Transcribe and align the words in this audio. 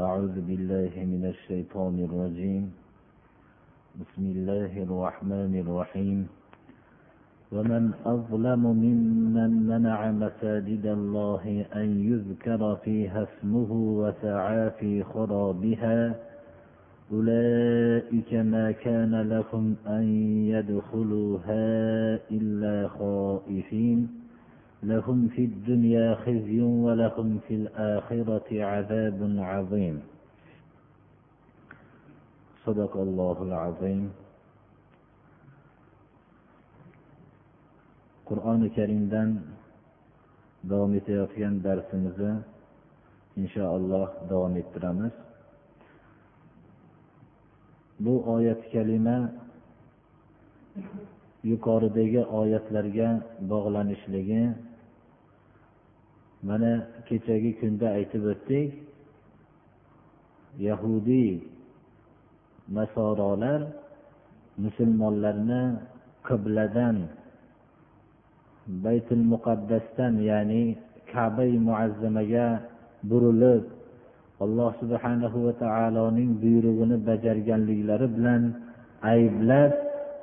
أعوذ 0.00 0.40
بالله 0.40 0.92
من 0.96 1.24
الشيطان 1.28 1.94
الرجيم. 2.08 2.72
بسم 4.00 4.24
الله 4.36 4.82
الرحمن 4.82 5.52
الرحيم. 5.60 6.28
ومن 7.52 7.92
أظلم 8.06 8.62
ممن 8.66 9.50
منع 9.66 10.10
مساجد 10.10 10.86
الله 10.86 11.64
أن 11.76 11.88
يذكر 12.12 12.76
فيها 12.84 13.26
اسمه 13.28 13.70
وسعى 13.72 14.70
في 14.70 15.04
خرابها 15.04 16.14
أولئك 17.12 18.34
ما 18.34 18.72
كان 18.72 19.20
لهم 19.20 19.76
أن 19.86 20.04
يدخلوها 20.54 21.64
إلا 22.30 22.88
خائفين. 22.88 24.19
لهم 24.83 25.27
في 25.27 25.45
الدنيا 25.45 26.15
خزي 26.15 26.61
ولهم 26.61 27.39
في 27.47 27.53
الآخرة 27.55 28.49
عذاب 28.63 29.19
عظيم 29.39 30.01
صدق 32.65 32.93
الله 32.97 33.37
العظيم 33.43 34.03
qur'oni 38.29 38.73
karimdan 38.77 39.29
davom 40.69 40.91
etayotgan 40.99 41.53
darsimizni 41.65 42.33
inshaalloh 43.41 44.09
davom 44.29 44.53
ettiramiz 44.61 45.13
bu 48.03 48.13
oyat 48.35 48.61
kalima 48.73 49.17
yuqoridagi 51.51 52.21
oyatlarga 52.41 53.09
bog'lanishligi 53.51 54.41
mana 56.48 56.88
kechagi 57.08 57.52
kunda 57.60 57.86
aytib 57.98 58.24
o'tdik 58.32 58.70
yahudiy 60.66 61.44
nasorolar 62.76 63.60
musulmonlarni 64.64 65.62
qibladan 66.28 66.96
baytul 68.84 69.24
muqaddasdan 69.32 70.14
ya'ni 70.30 70.64
kabai 71.12 71.52
muazzamaga 71.68 72.48
burilib 73.10 73.64
alloh 74.44 74.72
subhanahu 74.80 75.38
va 75.46 75.52
taoloning 75.64 76.30
buyrug'ini 76.42 76.96
bajarganliklari 77.08 78.06
bilan 78.16 78.42
ayblab 79.14 79.72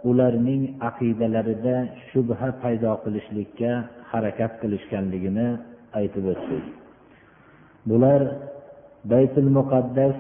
ularning 0.10 0.64
aqidalarida 0.90 1.76
shubha 2.10 2.50
paydo 2.62 2.92
qilishlikka 3.04 3.72
harakat 4.12 4.52
qilishganligini 4.62 5.77
aytib 6.00 6.26
o'tdik. 6.34 6.66
Bular 7.90 8.22
baytul 9.12 9.50
muqaddas 9.58 10.16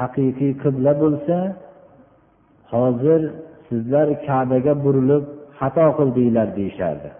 haqiqiy 0.00 0.52
qibla 0.62 0.92
bo'lsa 1.02 1.36
hozir 2.72 3.20
sizlar 3.68 4.08
kabaga 4.26 4.74
burilib 4.84 5.24
xato 5.58 5.86
qildinglar 5.98 6.48
deyishardi. 6.58 7.10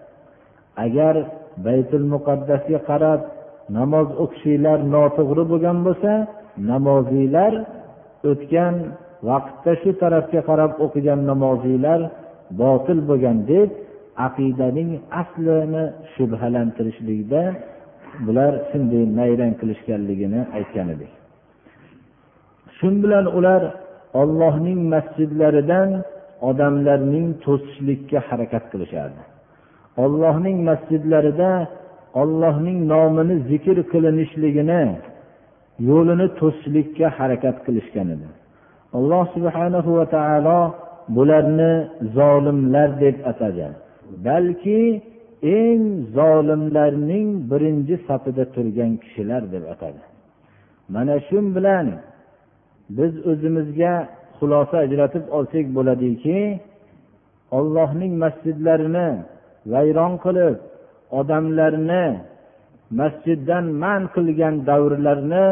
Agar 0.85 1.15
baytul 1.65 2.05
muqaddasga 2.13 2.79
qarab 2.89 3.21
namoz 3.77 4.07
o'qishinglar 4.23 4.79
noto'g'ri 4.95 5.43
bo'lgan 5.51 5.77
bo'lsa 5.87 6.11
namoziylar 6.71 7.53
o'tgan 8.31 8.75
vaqtda 9.29 9.71
shu 9.81 9.89
tarafga 10.01 10.41
qarab 10.49 10.71
o'qigan 10.85 11.19
namoziylar 11.31 11.99
botil 12.61 12.99
bo'lgan 13.09 13.37
deb 13.51 13.69
aqidaning 14.27 14.89
aslini 15.21 15.83
shubhalantirishlikda 16.13 17.41
bular 18.25 18.53
shunday 18.69 19.03
nayrang 19.19 19.53
qilishganligini 19.61 20.41
aytgan 20.57 20.87
edik. 20.95 21.11
Shu 22.77 22.87
bilan 23.03 23.25
ular 23.37 23.61
ollohning 24.21 24.79
masjidlaridan 24.93 25.89
odamlarning 26.49 27.27
to'sishlikka 27.45 28.19
harakat 28.29 28.63
qilishardi. 28.71 29.21
Ollohning 30.03 30.57
masjidlarida 30.69 31.51
ollohning 32.21 32.79
nomini 32.93 33.35
zikr 33.49 33.77
qilinishligini 33.91 34.83
yo'lini 35.89 36.27
to'sishlikka 36.39 37.07
harakat 37.17 37.57
qilishgan 37.65 38.07
edi. 38.15 38.27
Alloh 38.97 39.25
subhanahu 39.35 39.89
va 39.97 40.05
taolo 40.15 40.59
bularni 41.15 41.71
zolimlar 42.17 42.89
deb 43.03 43.15
atadi 43.31 43.67
balki 44.27 44.79
eng 45.43 45.85
zolimlarning 46.17 47.29
birinchi 47.51 47.95
safida 48.07 48.45
turgan 48.53 48.91
kishilar 49.03 49.43
deb 49.53 49.63
atadi. 49.73 50.01
Mana 50.93 51.15
shu 51.27 51.37
bilan 51.55 51.87
biz 52.97 53.13
o'zimizga 53.31 53.93
xulosa 54.37 54.75
ajratib 54.85 55.25
olsak 55.37 55.65
bo'ladiki 55.77 56.39
ollohning 57.57 58.13
masjidlarini 58.23 59.09
vayron 59.71 60.13
qilib 60.23 60.55
odamlarni 61.19 62.05
masjiddan 62.99 63.65
man 63.83 64.01
qilgan 64.15 64.55
davrlarni 64.69 65.45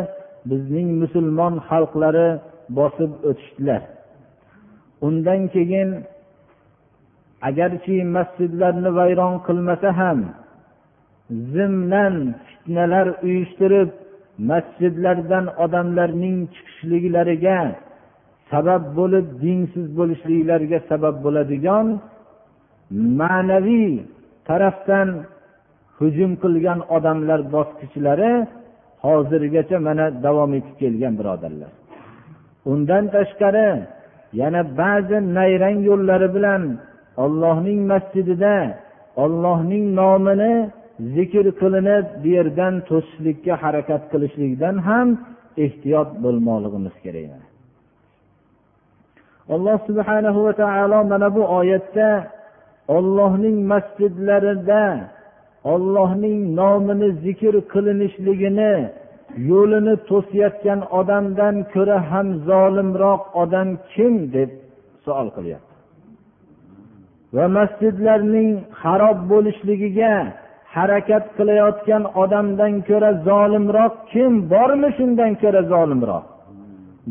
bizning 0.49 0.89
musulmon 1.01 1.53
xalqlari 1.69 2.29
bosib 2.77 3.11
o'tishdilar. 3.29 3.81
Undan 5.07 5.41
keyin 5.55 5.89
agarchi 7.49 7.95
masjidlarni 8.15 8.89
vayron 8.99 9.35
qilmasa 9.47 9.89
ham 9.99 10.19
zimdan 11.53 12.15
fitnalar 12.47 13.07
uyushtirib 13.25 13.89
masjidlardan 14.51 15.45
odamlarning 15.63 16.37
chiqishliklariga 16.53 17.59
sabab 18.51 18.83
bo'lib 18.97 19.27
dinsiz 19.43 19.87
bo'lishliklariga 19.97 20.79
sabab 20.89 21.15
bo'ladigan 21.25 21.87
ma'naviy 23.19 23.93
tarafdan 24.47 25.09
hujum 25.99 26.31
qilgan 26.43 26.79
odamlar 26.95 27.39
bosqichlari 27.55 28.33
hozirgacha 29.05 29.77
mana 29.87 30.05
davom 30.25 30.51
etib 30.59 30.75
kelgan 30.81 31.13
birodarlar. 31.19 31.71
Undan 32.71 33.03
tashqari 33.15 33.69
yana 34.41 34.61
ba'zi 34.81 35.17
nayrang 35.37 35.77
yo'llari 35.89 36.27
bilan 36.35 36.61
ollohning 37.23 37.79
masjidida 37.91 38.55
ollohning 39.23 39.85
nomini 39.99 40.53
zikr 41.15 41.45
qilinib 41.61 42.05
bu 42.21 42.27
yerdan 42.37 42.73
to'sishlikka 42.89 43.53
harakat 43.63 44.03
qilishlikdan 44.11 44.75
ham 44.87 45.07
ehtiyot 45.65 46.09
bo'lmoqligimiz 46.23 46.95
kerak. 47.03 47.31
Alloh 49.55 49.77
subhanahu 49.89 50.39
va 50.45 50.53
taolo 50.61 50.99
mana 51.11 51.27
bu 51.35 51.43
oyatda 51.59 52.09
ollohning 52.97 53.57
masjidlarida 53.71 54.83
ollohning 55.73 56.39
nomini 56.59 57.09
zikr 57.25 57.53
qilinishligini 57.73 58.73
yo'lini 59.51 59.95
to'sayotgan 60.09 60.79
odamdan 60.99 61.55
ko'ra 61.73 61.97
ham 62.11 62.27
zolimroq 62.49 63.21
odam 63.43 63.69
kim 63.93 64.13
deb 64.35 64.49
savol 65.05 65.29
qilyapti. 65.37 65.66
Va 67.35 67.45
masjidlarning 67.57 68.51
xarob 68.81 69.17
bo'lishligiga 69.31 70.13
harakat 70.75 71.25
qilayotgan 71.37 72.03
odamdan 72.23 72.73
ko'ra 72.89 73.11
zolimroq 73.27 73.93
kim? 74.11 74.31
Bormi 74.53 74.89
shundan 74.97 75.31
ko'ra 75.41 75.61
zolimroq? 75.73 76.25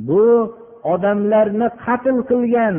Bu 0.08 0.24
odamlarni 0.94 1.68
qatl 1.84 2.16
qilgan 2.30 2.76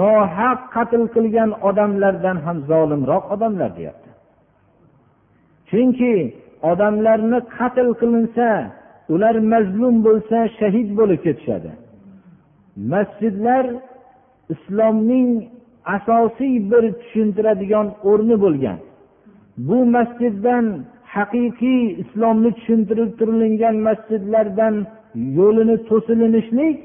nohaq 0.00 0.60
qatl 0.74 1.02
qilgan 1.14 1.50
odamlardan 1.68 2.36
ham 2.44 2.58
zolimroq 2.70 3.24
odamlar 3.34 3.70
deyapti. 3.78 4.10
Chunki 5.70 6.14
odamlarni 6.70 7.38
qatl 7.56 7.88
qilinsa 8.00 8.48
ular 9.12 9.36
mazlum 9.52 9.94
bo'lsa 10.06 10.38
shahid 10.58 10.88
bo'lib 10.98 11.20
ketishadi. 11.26 11.70
Masjidlar 12.92 13.64
islomning 14.54 15.28
asosiy 15.84 16.70
bir 16.70 16.84
tushuntiradigan 17.00 17.86
o'rni 18.10 18.36
bo'lgan. 18.44 18.78
Bu 19.68 19.78
masjiddan 19.96 20.64
haqiqiy 21.14 21.82
islomni 22.02 22.50
tushuntirib 22.58 23.10
turilingan 23.18 23.76
masjidlardan 23.86 24.74
yo'lini 25.38 25.76
to'silinishlik 25.88 26.76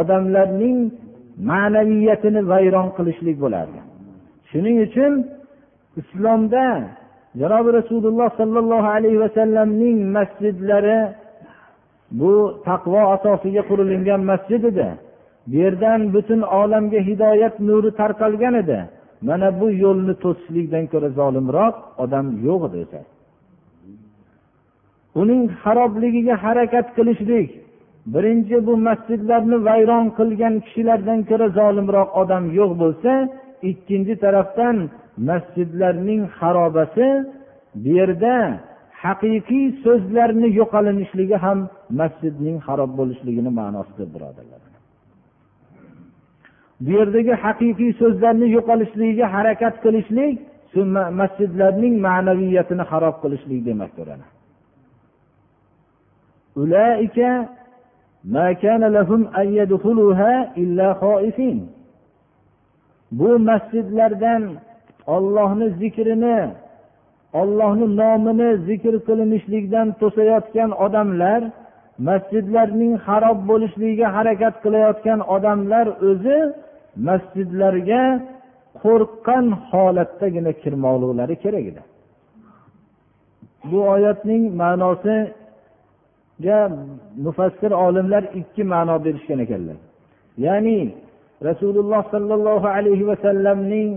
odamlarning 0.00 0.78
ma'naviyatini 1.50 2.40
vayron 2.52 2.88
qilishlik 2.96 3.36
bo'lardi. 3.44 3.80
Shuning 4.50 4.76
uchun 4.86 5.12
islomda 6.00 6.64
janobi 7.40 7.70
rasululloh 7.78 8.28
sollallohu 8.40 8.88
alayhi 8.96 9.20
vasallamning 9.24 9.96
masjidlari 10.16 10.98
bu 12.20 12.32
taqvo 12.68 13.00
asosiga 13.16 13.62
qurilingan 13.70 14.20
masjid 14.30 14.62
edi. 14.70 14.88
Bu 15.46 15.54
yerdan 15.62 16.00
butun 16.14 16.40
olamga 16.60 17.00
hidoyat 17.08 17.54
nuri 17.68 17.90
tarqalgan 18.00 18.54
edi. 18.62 18.78
Mana 19.28 19.48
bu 19.60 19.66
yo'lni 19.84 20.14
to'sishlikdan 20.24 20.84
ko'ra 20.92 21.08
zolimroq 21.18 21.74
odam 22.04 22.26
yo'q 22.46 22.62
edi 22.68 22.78
o'zi 22.92 23.00
uning 25.20 25.42
xarobligiga 25.62 26.34
harakat 26.44 26.86
qilishlik 26.96 27.48
birinchi 28.14 28.56
bu 28.66 28.74
masjidlarni 28.88 29.58
vayron 29.68 30.06
qilgan 30.18 30.54
kishilardan 30.64 31.20
ko'ra 31.30 31.46
zolimroq 31.58 32.08
odam 32.22 32.44
yo'q 32.58 32.72
bo'lsa 32.82 33.12
ikkinchi 33.70 34.14
tarafdan 34.24 34.76
masjidlarning 35.28 36.22
xarobasi 36.38 37.08
bu 37.82 37.90
yerda 37.98 38.34
haqiqiy 39.04 39.66
so'zlarni 39.84 40.48
yo'qolinishligi 40.60 41.36
ham 41.44 41.58
masjidning 42.00 42.56
harob 42.66 42.90
bo'lishligini 42.98 43.50
ma'nosidir 43.60 44.08
birodarlar. 44.14 44.53
Bu 46.80 46.90
yerdagi 46.98 47.34
haqiqiy 47.44 47.92
so'zlarni 48.00 48.46
yo'qolishligiga 48.56 49.26
harakat 49.34 49.74
qilishlik 49.84 50.34
masjidlarning 51.20 51.94
ma'naviyatini 52.06 52.84
xarob 52.90 53.16
qilishlik 53.22 53.60
demakdir 53.68 54.06
bu 63.18 63.30
masjidlardan 63.48 64.42
ollohni 65.06 65.68
zikrini 65.80 66.38
ollohni 67.40 67.86
nomini 68.00 68.50
zikr 68.68 68.94
qilinishlikdan 69.08 69.88
to'sayotgan 70.00 70.70
odamlar 70.84 71.40
masjidlarning 72.08 72.94
xarob 73.06 73.38
bo'lishligiga 73.50 74.08
harakat 74.16 74.54
qilayotgan 74.64 75.20
odamlar 75.34 75.86
o'zi 76.10 76.38
masjidlarga 77.08 78.02
qo'rqqan 78.82 79.44
holatdagina 79.70 80.52
kirmoqliklari 80.62 81.36
kerak 81.44 81.64
edi. 81.72 81.82
Bu 83.70 83.78
oyatning 83.94 84.42
ma'nosiga 84.62 86.60
mufassir 87.24 87.72
olimlar 87.86 88.22
ikki 88.40 88.62
ma'no 88.72 88.96
berishgan 89.04 89.38
ekanlar. 89.44 89.78
Ya'ni 90.46 90.78
rasululloh 91.48 92.02
sollallohu 92.14 92.68
alayhi 92.76 93.04
vasallamning 93.10 93.90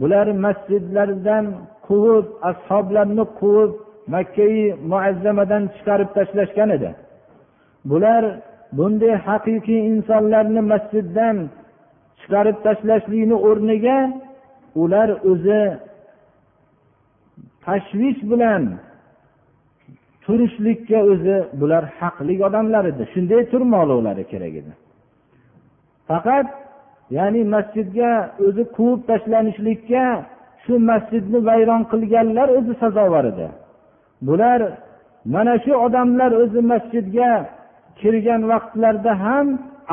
bular 0.00 0.26
masjidlardan 0.44 1.44
quvib 1.86 2.26
ashoblarni 2.50 3.24
quvib 3.40 3.72
makkai 4.14 4.74
muazzamadan 4.92 5.62
chiqarib 5.74 6.10
tashlashgan 6.16 6.70
edi. 6.76 6.90
Bular 7.90 8.22
bunday 8.76 9.14
haqiqiy 9.26 9.80
insonlarni 9.92 10.62
masjiddan 10.72 11.36
chiqarib 12.20 12.58
tashlashlikni 12.66 13.36
o'rniga 13.48 13.98
ular 14.82 15.08
o'zi 15.30 15.62
tashvish 17.66 18.20
bilan 18.30 18.62
turishlikka 20.24 20.98
o'zi 21.12 21.36
bular 21.60 21.84
haqli 21.98 22.34
odamlar 22.46 22.84
edi. 22.92 23.02
Shunday 23.12 23.42
turmoqliklari 23.52 24.24
kerak 24.32 24.54
edi. 24.60 24.72
Faqat 26.08 26.46
ya'ni 27.16 27.42
masjidga 27.54 28.12
o'zi 28.46 28.64
quvib 28.76 29.00
tashlanishlikka 29.10 30.04
shu 30.62 30.72
masjidni 30.90 31.38
vayron 31.48 31.82
qilganlar 31.92 32.48
o'zi 32.58 32.72
sazovor 32.82 33.24
edi. 33.32 33.46
Bular 34.26 34.60
mana 35.34 35.54
shu 35.64 35.72
odamlar 35.86 36.30
o'zi 36.42 36.60
masjidga 36.72 37.32
kirgan 38.00 38.42
vaqtlarida 38.52 39.12
ham 39.24 39.46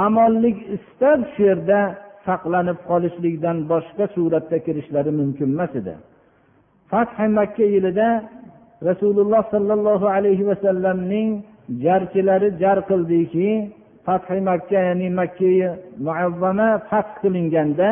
amonlik 0.05 0.57
istab 0.75 1.19
shu 1.33 1.41
yerda 1.49 1.79
saqlanib 2.27 2.79
qolishlikdan 2.89 3.57
boshqa 3.71 4.05
suratda 4.15 4.57
kirishlari 4.65 5.11
mumkin 5.19 5.49
emas 5.55 5.73
edi. 5.81 5.95
Fathi 6.91 7.27
makka 7.39 7.65
yilida 7.73 8.09
rasululloh 8.89 9.41
sollallohu 9.53 10.07
alayhi 10.17 10.47
vasallamning 10.51 11.29
jarchilari 11.85 12.49
jar 12.61 12.77
qildiki 12.89 13.49
fathi 14.05 14.39
makka 14.49 14.79
ya'ni 14.87 15.07
makka 15.19 15.69
muazzama 16.05 16.69
fath 16.89 17.11
qilinganda 17.21 17.89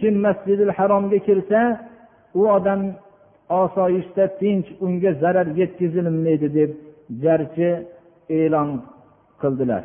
kim 0.00 0.14
masjidil 0.26 0.70
haromga 0.78 1.18
kirsa 1.26 1.60
u 2.40 2.42
odam 2.56 2.80
osoyishta 3.62 4.24
tinch 4.40 4.68
unga 4.84 5.12
zarar 5.22 5.46
yetkazilmaydi 5.60 6.48
deb 6.58 6.70
jarchi 7.24 7.70
e'lon 8.38 8.70
qildilar. 9.42 9.82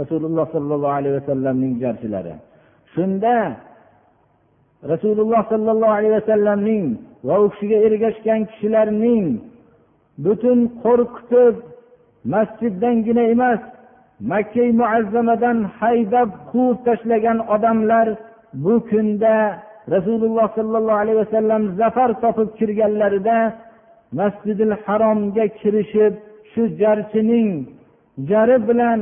Rasululloh 0.00 0.46
sollallohu 0.54 0.94
alayhi 0.98 1.14
vasallamning 1.20 1.74
jarchilari. 1.82 2.34
Shunda 2.94 3.36
rasululloh 4.92 5.42
sollallohu 5.52 5.94
alayhi 5.98 6.14
vasallamning 6.20 6.84
va 7.26 7.34
u 7.44 7.46
kishiga 7.52 7.78
ergashgan 7.86 8.40
kishilarning 8.50 9.26
butun 10.24 10.58
qo'rqitib 10.84 11.54
masjiddangina 12.34 13.24
emas 13.34 13.60
makka 14.30 14.64
muazzamadan 14.80 15.58
haydab 15.78 16.28
quvib 16.50 16.78
tashlagan 16.86 17.38
odamlar 17.54 18.06
bu 18.64 18.74
kunda 18.90 19.34
rasululloh 19.94 20.46
sollallohu 20.58 21.00
alayhi 21.02 21.18
vasallam 21.24 21.62
zafar 21.80 22.10
topib 22.22 22.48
kirganlarida 22.58 23.38
masjidil 24.18 24.74
haromga 24.84 25.44
kirishib 25.60 26.12
shu 26.52 26.62
jarchining 26.80 27.50
jari 28.30 28.56
bilan 28.68 29.00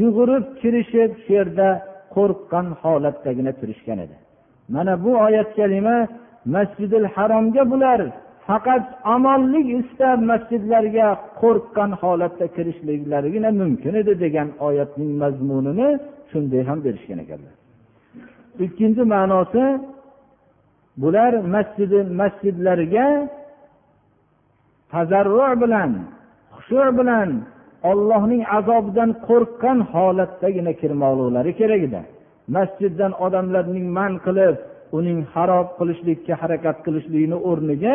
yugurib 0.00 0.44
kirishib 0.60 1.10
shu 1.22 1.30
yerda 1.38 1.68
qo'rqqan 2.14 2.66
holatdagina 2.82 3.52
turishgan 3.60 3.98
edi. 4.04 4.16
Mana 4.74 4.92
bu 5.04 5.10
oyat 5.26 5.48
kalima 5.58 5.96
masjidil 6.54 7.06
haromga 7.14 7.62
bular 7.72 8.00
faqat 8.48 8.84
omonlik 9.14 9.66
istab 9.80 10.18
masjidlarga 10.30 11.08
qo'rqqan 11.40 11.90
holatda 12.02 12.46
kirishliklarigina 12.56 13.50
mumkin 13.60 13.94
edi 14.02 14.12
degan 14.24 14.48
oyatning 14.68 15.10
mazmunini 15.22 15.88
shunday 16.30 16.62
ham 16.68 16.78
berishgan 16.86 17.18
ekanlar. 17.24 17.54
Ikkinchi 18.64 19.02
ma'nosi 19.14 19.64
bular 21.02 21.32
masjidi 21.54 22.00
masjidlarga 22.20 23.06
tazarru 24.92 25.48
bilan 25.62 25.90
xushu 26.54 26.82
bilan 26.98 27.28
ollohning 27.90 28.42
azobidan 28.58 29.10
qo'rqqan 29.28 29.78
holatdagina 29.92 30.72
kirmoqliklari 30.80 31.52
kerak 31.60 31.82
edi. 31.88 32.02
Masjiddan 32.56 33.12
odamlarning 33.26 33.86
man 33.98 34.12
qilib 34.26 34.56
uning 34.98 35.18
harob 35.34 35.68
qilishlikka 35.78 36.34
harakat 36.42 36.76
qilishlikni 36.86 37.38
o'rniga 37.50 37.94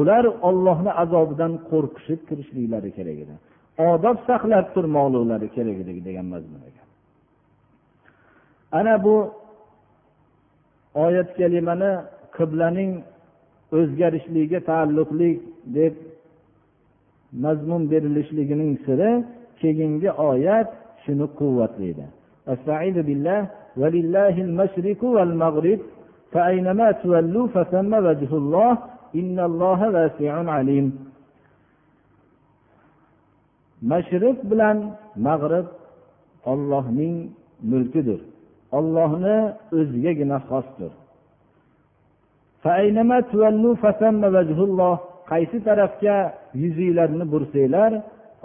ular 0.00 0.24
ollohni 0.48 0.92
azobidan 1.02 1.52
qo'rqishib 1.70 2.20
kirishliklari 2.28 2.90
kerak 2.96 3.18
edi 3.24 3.34
odob 3.92 4.16
saqlab 4.28 4.66
turmoqliklari 4.74 5.48
kerak 5.56 5.76
edi 5.82 5.92
degan 6.08 6.26
mazmun 6.34 6.62
ekan 6.70 6.88
ana 8.78 8.94
bu 9.04 9.16
oyat 11.04 11.28
kalimani 11.38 11.92
qiblaning 12.36 12.92
o'zgarishligiga 13.78 14.60
taalluqli 14.70 15.30
deb 15.76 15.94
mazmun 17.44 17.82
berilishligining 17.92 18.72
siri 18.86 19.10
keyingi 19.60 20.10
oyat 20.30 20.68
shuni 21.04 21.26
quvvatlaydi 21.38 22.06
ولله 23.80 24.34
المشرق 24.46 25.00
والمغرب 25.16 25.80
فأينما 26.32 26.86
تولوا 27.02 27.46
فثم 27.54 27.92
وجه 28.06 28.30
الله 28.42 28.72
mashriq 33.91 34.37
bilan 34.51 34.77
mag'rib 35.27 35.67
ollohning 36.51 37.15
mulkidir. 37.71 38.19
Ollohni 38.77 39.37
o'zigagina 39.77 40.37
xosdir. 40.49 40.91
qaysi 45.31 45.57
tarafga 45.67 46.17
yuzinglarni 46.61 47.25
bursanglar 47.33 47.91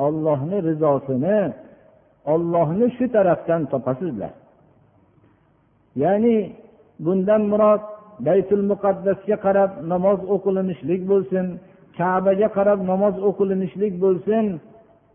ollohni 0.07 0.59
rizosini 0.69 1.39
ollohni 2.33 2.87
shu 2.97 3.05
tarafdan 3.17 3.63
topasizlar. 3.73 4.33
Ya'ni 6.03 6.37
bundan 7.05 7.43
murod 7.53 7.83
baytul 8.27 8.65
muqaddasga 8.71 9.37
qarab 9.45 9.71
namoz 9.93 10.21
o'qilinishlik 10.35 11.03
bo'lsin 11.11 11.47
kabaga 11.99 12.49
qarab 12.57 12.81
namoz 12.91 13.15
o'qilinishlik 13.29 13.95
bo'lsin 14.05 14.45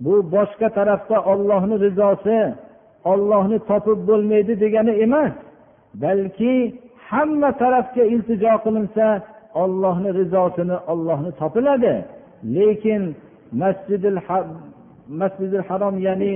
bu 0.06 0.13
boshqa 0.36 0.68
tarafda 0.77 1.18
ollohni 1.32 1.75
rizosi 1.86 2.39
ollohni 3.12 3.58
topib 3.70 4.00
bo'lmaydi 4.10 4.54
degani 4.63 4.94
emas 5.06 5.34
balki 6.04 6.54
hamma 7.10 7.50
tarafga 7.62 8.04
iltijo 8.13 8.54
qilinsa 8.66 9.06
ollohni 9.63 10.10
rizosini 10.20 10.77
ollohni 10.92 11.32
topiladi. 11.42 11.96
Lekin 12.56 13.01
masjidil 13.62 14.20
masjidil 15.22 15.63
harom 15.70 15.96
ya'ni 16.08 16.34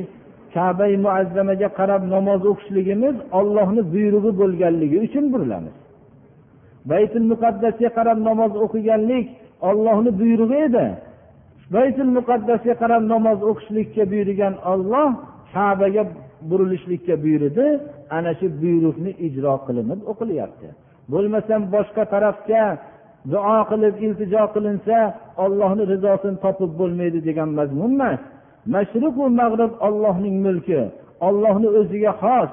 kabai 0.53 0.93
muazzamaga 1.05 1.69
qarab 1.79 2.01
namoz 2.13 2.41
o'qishligimiz 2.51 3.15
ollohni 3.39 3.81
buyrug'i 3.93 4.31
bo'lganligi 4.41 4.97
uchun 5.07 5.25
burilamiz. 5.33 5.75
Baytul 6.91 7.25
muqaddasga 7.31 7.89
qarab 7.97 8.17
namoz 8.29 8.53
o'qiganlik 8.65 9.25
ollohni 9.69 10.11
buyrug'i 10.19 10.57
edi. 10.67 10.85
Baytul 11.75 12.11
muqaddasga 12.17 12.73
qarab 12.81 13.03
namoz 13.13 13.39
o'qishlikka 13.49 14.03
buyurgan 14.11 14.53
olloh 14.71 15.09
kabaga 15.53 16.03
burilishlikka 16.49 17.15
buyurdi. 17.23 17.65
Ana 18.17 18.31
shu 18.39 18.47
buyruqni 18.61 19.11
ijro 19.27 19.53
qilinib 19.67 19.99
o'qilyapti. 20.11 20.67
Bo'lmasam 21.11 21.61
boshqa 21.73 22.03
tarafga 22.13 22.63
duo 23.29 23.59
qilib 23.69 23.95
iltijo 24.05 24.43
qilinsa 24.55 24.97
ollohni 25.43 25.83
rizosini 25.93 26.37
topib 26.43 26.71
bo'lmaydi 26.79 27.19
degan 27.27 27.49
mazmun 27.59 27.91
emas 27.97 28.21
mashriqu 28.73 29.23
mag'rib 29.41 29.73
ollohning 29.87 30.35
mulki 30.45 30.81
ollohni 31.27 31.69
o'ziga 31.79 32.13
xos 32.21 32.49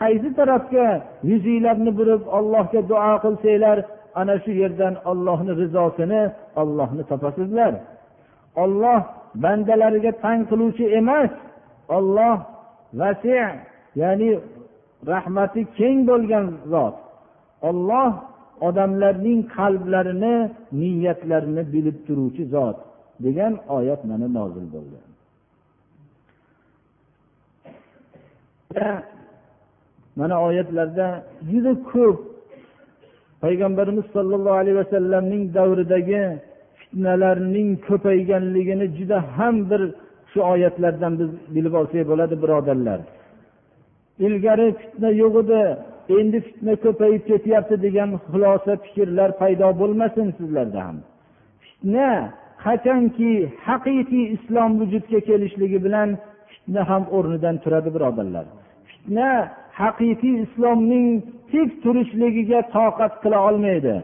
qaysi 0.00 0.28
tarafga 0.38 0.86
yuzinglarni 1.30 1.90
burib 1.98 2.22
ollohga 2.38 2.80
duo 2.90 3.12
qilsanglar 3.24 3.78
ana 4.20 4.34
shu 4.42 4.50
yerdan 4.62 4.94
ollohni 5.10 5.52
rizosini 5.60 6.22
ollohni 6.60 7.02
topasizlar. 7.10 7.72
Olloh 8.62 9.00
bandalariga 9.42 10.12
tang 10.24 10.40
qiluvchi 10.50 10.84
emas. 11.00 11.30
Olloh 11.96 12.36
vasi 13.00 13.34
ya'ni 14.00 14.30
rahmati 15.12 15.60
keng 15.78 15.98
bo'lgan 16.10 16.46
zot. 16.72 16.96
Olloh 17.68 18.10
odamlarning 18.68 19.40
qalblarini 19.56 20.36
niyatlarini 20.80 21.62
bilib 21.74 21.96
turuvchi 22.06 22.44
zot 22.54 22.76
degan 23.24 23.52
oyat 23.76 24.00
mana 24.10 24.26
nozil 24.38 24.66
bo'ldi. 24.74 24.98
Mana 30.18 30.36
oyatlarda 30.48 31.06
juda 31.50 31.72
ko'p 31.90 32.18
payg'ambarimiz 33.44 34.06
sollallohu 34.14 34.58
alayhi 34.62 34.78
vasallamning 34.82 35.42
davridagi 35.58 36.22
fitnalarning 36.78 37.70
ko'payganligini 37.88 38.86
juda 38.98 39.18
ham 39.36 39.56
bir 39.70 39.82
shu 40.30 40.38
oyatlardan 40.52 41.12
biz 41.20 41.30
bilib 41.54 41.74
olsak 41.80 42.02
bo'ladi 42.10 42.34
birodarlar. 42.42 43.00
Ilgari 44.26 44.66
fitna 44.80 45.10
yo'q 45.22 45.34
edi 45.42 45.60
endi 46.18 46.38
fitna 46.46 46.74
ko'payib 46.84 47.22
ketyapti 47.30 47.76
degan 47.86 48.10
xulosa 48.30 48.72
fikrlar 48.84 49.30
paydo 49.40 49.68
bo'lmasin 49.80 50.26
sizlarda 50.38 50.80
ham. 50.86 50.96
Fitna 51.64 52.10
qachonki 52.64 53.32
haqiqiy 53.68 54.24
islom 54.36 54.70
vujudga 54.80 55.20
kelishligi 55.28 55.78
bilan 55.86 56.08
fitna 56.50 56.82
ham 56.90 57.02
o'rnidan 57.16 57.56
turadi 57.64 57.90
birodarlar. 57.96 58.46
Fitna 58.90 59.30
haqiqiy 59.80 60.36
islomning 60.44 61.08
tik 61.50 61.68
turishligiga 61.82 62.60
toqat 62.76 63.12
qila 63.22 63.38
olmaydi. 63.48 63.94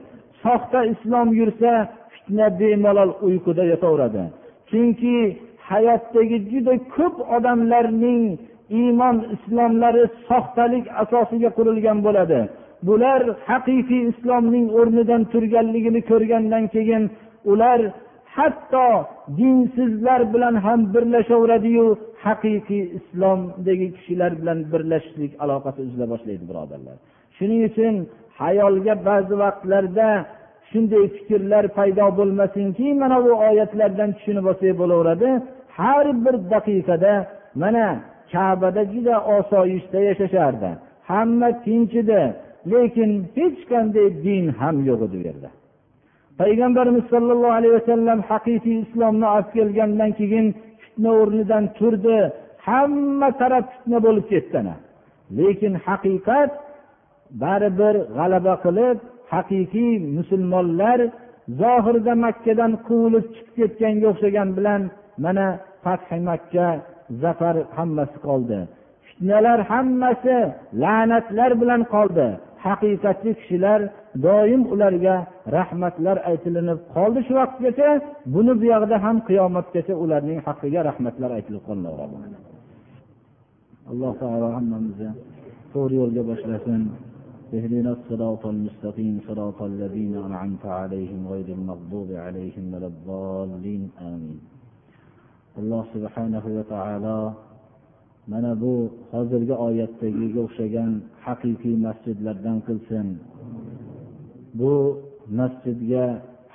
Soxta 0.43 0.81
islom 0.93 1.29
yursa 1.41 1.73
fitna 2.13 2.47
bemalol 2.61 3.11
uyquda 3.27 3.65
yotaveradi 3.73 4.25
chunki 4.71 5.17
hayotdagi 5.71 6.39
juda 6.51 6.75
ko'p 6.97 7.17
odamlarning 7.37 8.23
iymon 8.81 9.17
islomlari 9.35 10.05
soxtalik 10.29 10.85
asosiga 11.03 11.51
qurilgan 11.59 11.99
bo'ladi. 12.07 12.41
Bular 12.89 13.21
haqiqiy 13.51 14.03
islomning 14.13 14.67
o'rnidan 14.79 15.23
turganligini 15.33 16.01
ko'rgandan 16.11 16.65
keyin 16.75 17.03
ular 17.53 17.81
hatto 18.37 18.89
dinsizlar 19.39 20.21
bilan 20.35 20.55
ham 20.65 20.81
birlashaveradiyu 20.95 21.87
haqiqiy 22.27 22.85
islomdagi 22.99 23.87
kishilar 23.97 24.33
bilan 24.41 24.59
birlashishlik 24.73 25.33
aloqasi 25.45 25.81
uzila 25.87 26.07
boshlaydi 26.13 26.45
birodarlar. 26.51 26.97
Shuning 27.37 27.61
uchun 27.71 27.95
hayolga 28.41 28.95
ba'zi 29.09 29.35
vaqtlarda 29.45 30.09
shunday 30.71 31.05
fikrlar 31.17 31.65
paydo 31.79 32.07
bo'lmasinki 32.19 32.87
mana 33.03 33.17
bu 33.25 33.33
oyatlardan 33.49 34.11
tushunib 34.17 34.45
olsak 34.51 34.73
bo'laveradi. 34.81 35.31
Har 35.79 36.07
bir 36.25 36.35
daqiqada 36.55 37.15
mana 37.63 37.87
kabada 38.33 38.83
juda 38.93 39.15
osoyishta 39.37 39.99
yashashardi. 40.09 40.71
Hamma 41.11 41.49
tinch 41.65 41.95
edi 42.03 42.23
lekin 42.73 43.11
hech 43.37 43.61
qanday 43.73 44.09
din 44.25 44.45
ham 44.61 44.77
yo'q 44.89 45.01
edi 45.07 45.17
u 45.21 45.23
yerda. 45.29 45.51
Payg'ambarimiz 46.41 47.05
sollallohu 47.13 47.57
alayhi 47.59 47.75
vasallam 47.79 48.19
haqiqiy 48.31 48.77
islomni 48.85 49.27
olib 49.35 49.49
kelgandan 49.57 50.11
keyin 50.21 50.47
fitna 50.95 51.11
o'rnidan 51.21 51.65
turdi. 51.79 52.19
Hamma 52.67 53.29
taraf 53.41 53.65
fitna 53.73 53.99
bo'lib 54.07 54.27
ketdi 54.33 54.57
ana 54.63 54.75
lekin 55.39 55.75
haqiqat 55.87 56.51
baribir 57.43 57.95
g'alaba 58.17 58.55
qilib 58.65 58.99
haqiqiy 59.33 59.93
musulmonlar 60.17 60.99
zohirda 61.61 62.13
makkadan 62.25 62.73
quvilib 62.87 63.27
chiqib 63.35 63.55
ketganga 63.59 64.07
o'xshagan 64.13 64.49
bilan 64.59 64.81
mana 65.25 65.47
fathi 65.85 66.19
makka 66.31 66.69
zafar 67.23 67.57
hammasi 67.77 68.19
qoldi. 68.27 68.59
Fitnalar 69.07 69.61
hammasi 69.71 70.37
la'natlar 70.83 71.51
bilan 71.61 71.83
qoldi. 71.95 72.27
Haqiqatli 72.65 73.31
kishilar 73.41 73.81
doim 74.26 74.62
ularga 74.74 75.16
rahmatlar 75.58 76.18
aytilinib 76.30 76.80
qoldi 76.96 77.20
shu 77.28 77.34
vaqtgacha 77.40 77.90
buni 78.34 78.54
buyog'ida 78.62 78.98
ham 79.06 79.18
qiyomatgacha 79.28 79.94
ularning 80.04 80.40
haqqiga 80.48 80.80
rahmatlar 80.90 81.30
aytilib 81.38 81.64
qolaveradi 81.70 82.18
alloh 83.92 84.14
taolo 84.24 84.48
hammamizni 84.58 85.10
to'g'ri 85.74 85.96
yo'lga 86.02 86.22
boshlasin 86.32 86.84
اهدنا 87.58 87.92
الصراط 87.98 88.44
المستقيم 88.56 89.16
صراط 89.28 89.60
الذين 89.72 90.14
أنعمت 90.28 90.66
عليهم 90.80 91.22
غير 91.34 91.48
المغضوب 91.58 92.10
عليهم 92.26 92.66
ولا 92.74 92.88
الضالين 92.94 93.84
آمين 94.14 94.40
alloh 95.60 95.84
subhanahu 95.94 96.50
va 96.58 96.64
taolo 96.72 97.20
mana 98.32 98.52
bu 98.62 98.74
hozirgi 99.12 99.56
oyatdagiga 99.68 100.40
o'xshagan 100.46 100.92
haqiqiy 101.26 101.76
masjidlardan 101.86 102.58
qilsin 102.68 103.08
Bu 104.59 104.73
masjidga 105.39 106.07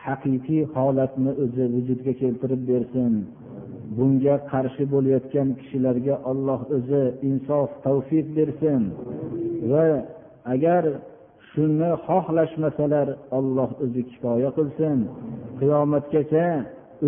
haqiqiy 0.06 0.64
holatni 0.76 1.32
o'zi 1.44 1.66
vujudga 1.76 2.14
keltirib 2.22 2.62
bersin. 2.72 3.14
Bunga 3.98 4.36
qarshi 4.52 4.84
bo'layotgan 4.94 5.50
kishilarga 5.60 6.16
olloh 6.32 6.62
o'zi 6.78 7.04
insof 7.30 7.70
tavfiq 7.86 8.28
bersin. 8.38 8.82
Va 9.72 9.86
agar 10.54 10.84
shuni 11.50 11.92
xohlashmasalar 12.06 13.08
olloh 13.38 13.70
o'zi 13.84 14.02
kifoya 14.12 14.50
qilsin. 14.58 14.98
Qiyomatgacha 15.60 16.48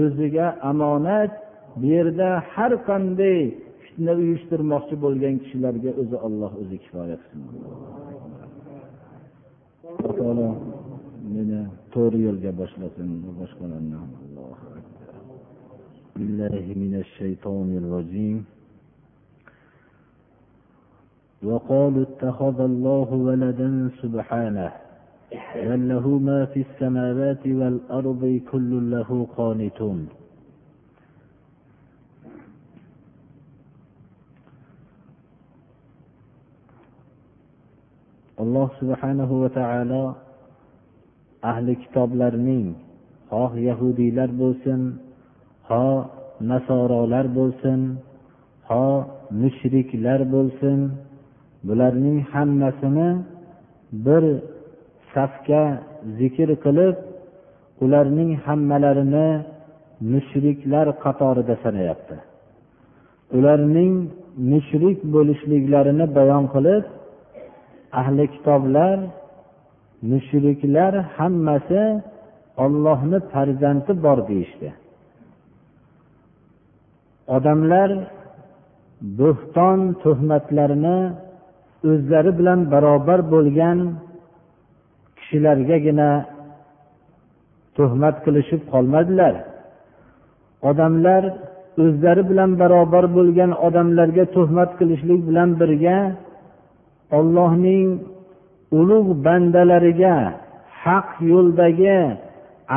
o'ziga 0.02 0.48
omonat 0.72 1.32
bu 1.80 1.86
yerda 1.96 2.30
har 2.54 2.74
qanday 2.90 3.40
fitna 3.84 4.14
uyushtirmoqchi 4.22 4.96
bo'lgan 5.04 5.36
kishilarga 5.44 5.92
o'zi 6.02 6.18
olloh 6.28 6.52
o'zi 6.62 6.78
kifoya 6.84 7.18
qilsin. 7.22 7.42
Meni 11.42 11.60
to'g'ri 11.94 12.20
yo'lga 12.28 12.52
boshlasin 12.62 13.10
boshqalarni 13.40 13.96
ham 14.02 14.12
بالله 16.16 16.66
من 16.84 16.94
الشيطان 17.04 17.70
الرجيم 17.82 18.38
وقالوا 21.44 22.04
اتخذ 22.10 22.58
الله 22.72 23.10
ولدا 23.28 23.70
سبحانه 24.02 24.72
بل 25.68 25.82
له 25.92 26.06
ما 26.28 26.40
في 26.52 26.60
السماوات 26.68 27.44
والأرض 27.60 28.24
كل 28.52 28.72
له 28.92 29.10
قانتون 29.38 30.00
alloh 38.42 38.70
subhanahu 38.82 39.34
va 39.46 39.50
taolo 39.54 40.31
ahli 41.50 41.74
kitoblarning 41.84 42.68
xoh 43.32 43.52
yahudiylar 43.68 44.30
bo'lsin 44.42 44.80
ho 45.70 45.88
nasorolar 46.52 47.26
bo'lsin 47.38 47.80
ho 48.70 48.86
mushriklar 49.42 50.22
bo'lsin 50.36 50.80
bularning 51.68 52.18
hammasini 52.34 53.10
bir 54.06 54.24
safga 55.14 55.64
zikr 56.20 56.50
qilib 56.64 56.96
ularning 57.84 58.32
hammalarini 58.46 59.30
mushriklar 60.12 60.88
qatorida 61.04 61.56
sanayapti. 61.64 62.18
Ularning 63.38 63.94
mushrik 64.52 65.00
bo'lishliklarini 65.16 66.06
bayon 66.18 66.46
qilib 66.54 66.84
ahli 68.00 68.26
kitoblar 68.36 68.98
mushriklar 70.10 70.94
hammasi 71.16 71.82
ollohni 72.64 73.20
farzandi 73.32 73.92
bor 74.06 74.18
deyishdi. 74.30 74.70
Odamlar 77.36 77.90
bo'xton 79.20 79.80
tuhmatlarini 80.04 80.98
o'zlari 81.90 82.32
bilan 82.40 82.60
barobar 82.74 83.20
bo'lgan 83.34 83.80
kishilargagina 85.18 86.12
tuhmat 87.78 88.16
qilishib 88.26 88.62
qolmadilar. 88.74 89.34
Odamlar 90.70 91.24
o'zlari 91.84 92.24
bilan 92.30 92.52
barobar 92.62 93.06
bo'lgan 93.18 93.52
odamlarga 93.68 94.26
tuhmat 94.36 94.72
qilishlik 94.80 95.22
bilan 95.30 95.50
birga 95.62 95.98
ollohning 97.18 97.88
ulug' 98.80 99.12
bandalariga 99.26 100.16
haq 100.84 101.08
yo'ldagi 101.32 102.00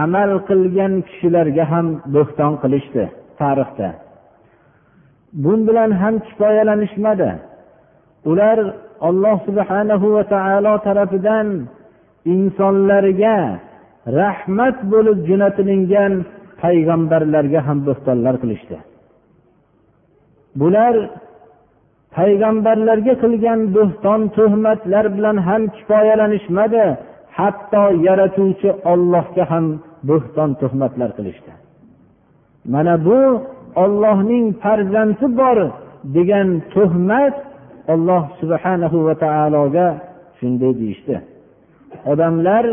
amal 0.05 0.31
qilgan 0.49 0.95
kishilarga 1.09 1.65
ham 1.73 1.87
bo'xton 2.15 2.53
qilishdi 2.63 3.05
tarixda. 3.41 3.89
Bun 5.45 5.59
bilan 5.69 5.91
ham 6.01 6.15
kifoyalanishmadi. 6.27 7.31
Ular 8.31 8.59
alloh 9.09 9.37
subhanahu 9.49 10.07
va 10.17 10.25
taolo 10.35 10.75
tarafidan 10.87 11.49
insonlarga 12.35 13.37
rahmat 14.21 14.77
bo'lib 14.93 15.19
jo'natilingan 15.29 16.13
payg'ambarlarga 16.63 17.61
ham 17.69 17.79
bo'xtonlar 17.89 18.35
qilishdi. 18.43 18.77
Bular 20.61 20.95
payg'ambarlarga 22.17 23.15
qilgan 23.23 23.61
bo'xton 23.77 24.21
tuhmatlar 24.37 25.05
bilan 25.17 25.37
ham 25.49 25.63
kifoyalanishmadi. 25.77 26.85
Hatto 27.39 27.85
yaratuvchi 28.07 28.71
ollohga 28.93 29.45
ham 29.53 29.65
bo'xton 30.09 30.51
tuhmatlar 30.61 31.11
qilishdi. 31.19 31.53
Mana 32.75 32.95
bu 33.07 33.21
ollohning 33.83 34.47
farzandi 34.63 35.27
bor 35.41 35.59
degan 36.17 36.49
tuhmat 36.75 37.35
olloh 37.93 38.23
subhanahu 38.41 38.99
va 39.07 39.15
taologa 39.25 39.87
shunday 40.39 40.73
deyishdi. 40.81 41.17
Odamlar 42.13 42.65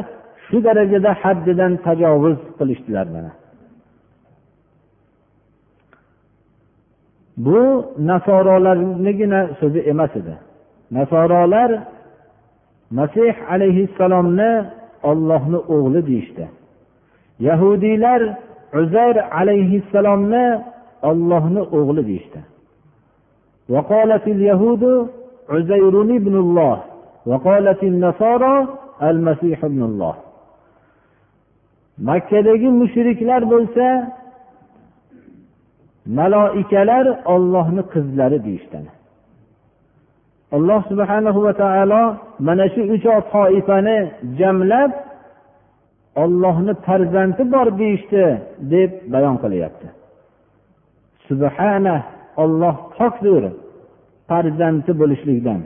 shu 0.45 0.57
darajada 0.67 1.11
haddidan 1.21 1.73
tajovuz 1.85 2.39
qilishdilar 2.59 3.07
mana. 3.15 3.31
bu 7.36 7.60
nasorolarnigina 7.98 9.40
so'zi 9.60 9.78
emas 9.92 10.12
edi 10.16 10.34
nasorolar 10.90 11.70
masih 12.98 13.34
alayhissalomni 13.52 14.52
ollohni 15.10 15.56
o'g'li 15.74 16.00
deyishdi 16.06 16.44
yahudiylar 17.48 18.20
uzayr 18.80 19.16
alayhissalomni 19.40 20.46
ollohni 21.10 21.60
o'g'li 21.78 22.02
deyishdi 22.10 22.40
وقالت 23.74 24.24
اليهود 24.36 24.84
عزير 25.54 25.94
ابن 26.20 26.34
الله 26.44 26.76
وقالت 27.30 27.80
النصارى 27.82 28.54
المسيح 29.10 29.58
ابن 29.70 29.82
الله 29.90 30.14
makkadagi 32.08 32.68
mushriklar 32.80 33.42
bo'lsa 33.50 33.86
maloikalar 36.05 37.05
ollohni 37.33 37.83
qizlari 37.93 38.37
deyishgan 38.45 38.85
alloh 40.55 40.81
subhanahu 40.91 41.39
va 41.45 41.53
taolo 41.63 42.03
mana 42.47 42.65
shu 42.73 42.81
uch 42.95 43.05
toifani 43.33 43.97
jamlab 44.39 44.91
ollohni 46.23 46.73
farzandi 46.85 47.43
bor 47.53 47.67
deyishdi 47.81 48.23
deb 48.73 48.91
bayon 49.13 49.35
qilyapti. 49.43 49.87
Subhana 51.27 51.95
olloh 52.43 52.75
pokdir 52.97 53.43
farzandi 54.29 54.91
bo'lishlikdan. 55.01 55.61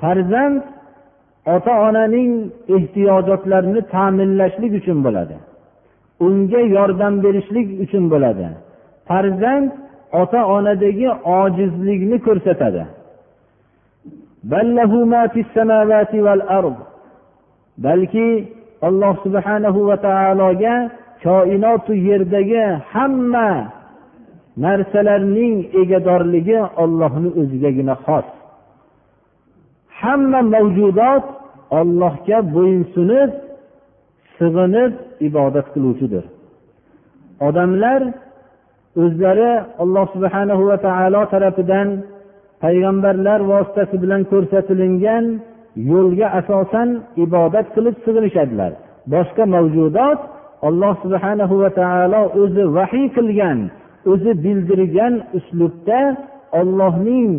Farzand 0.00 0.62
ota 1.54 1.72
onaning 1.88 2.30
ehtiyojotlarini 2.76 3.80
ta'minlashlik 3.94 4.72
uchun 4.80 4.98
bo'ladi. 5.06 5.36
Unga 6.26 6.60
yordam 6.76 7.14
berishlik 7.24 7.68
uchun 7.84 8.04
bo'ladi. 8.12 8.46
Farzand 9.08 9.70
ota 10.20 10.40
onadagi 10.56 11.08
ojizlikni 11.40 12.18
ko'rsatadi. 12.26 12.84
Balki 17.86 18.28
alloh 18.88 19.14
subhanahu 19.24 19.80
va 19.88 19.96
taologa 20.08 20.74
koinotu 21.24 21.92
yerdagi 22.08 22.64
hamma 22.92 23.50
narsalarning 24.64 25.56
egadorligi 25.82 26.58
ollohni 26.82 27.30
o'zigagina 27.40 27.94
xos. 28.04 28.26
Hamma 30.00 30.40
mavjudot 30.54 31.24
ollohga 31.78 32.38
bo'ysunib 32.56 33.30
sig'inib 34.38 34.92
ibodat 35.28 35.66
qiluvchidir. 35.74 36.24
Odamlar 37.48 38.00
o'zlari 39.02 39.50
alloh 39.82 40.06
subhanahu 40.14 40.62
va 40.70 40.76
taolo 40.86 41.22
tarafidan 41.32 41.88
payg'ambarlar 42.62 43.40
vositasi 43.52 43.96
bilan 44.02 44.22
ko'rsatilingan 44.32 45.24
yo'lga 45.90 46.26
asosan 46.40 46.88
ibodat 47.24 47.66
qilib 47.74 47.96
sig'inishadilar. 48.04 48.72
Boshqa 49.12 49.44
mavjudot 49.54 50.20
alloh 50.68 50.94
subhanahu 51.04 51.54
va 51.62 51.70
taolo 51.80 52.22
o'zi 52.42 52.64
vahiy 52.76 53.06
qilgan 53.16 53.58
o'zi 54.12 54.32
bildirgan 54.44 55.14
uslubda 55.38 56.00
ollohning 56.60 57.30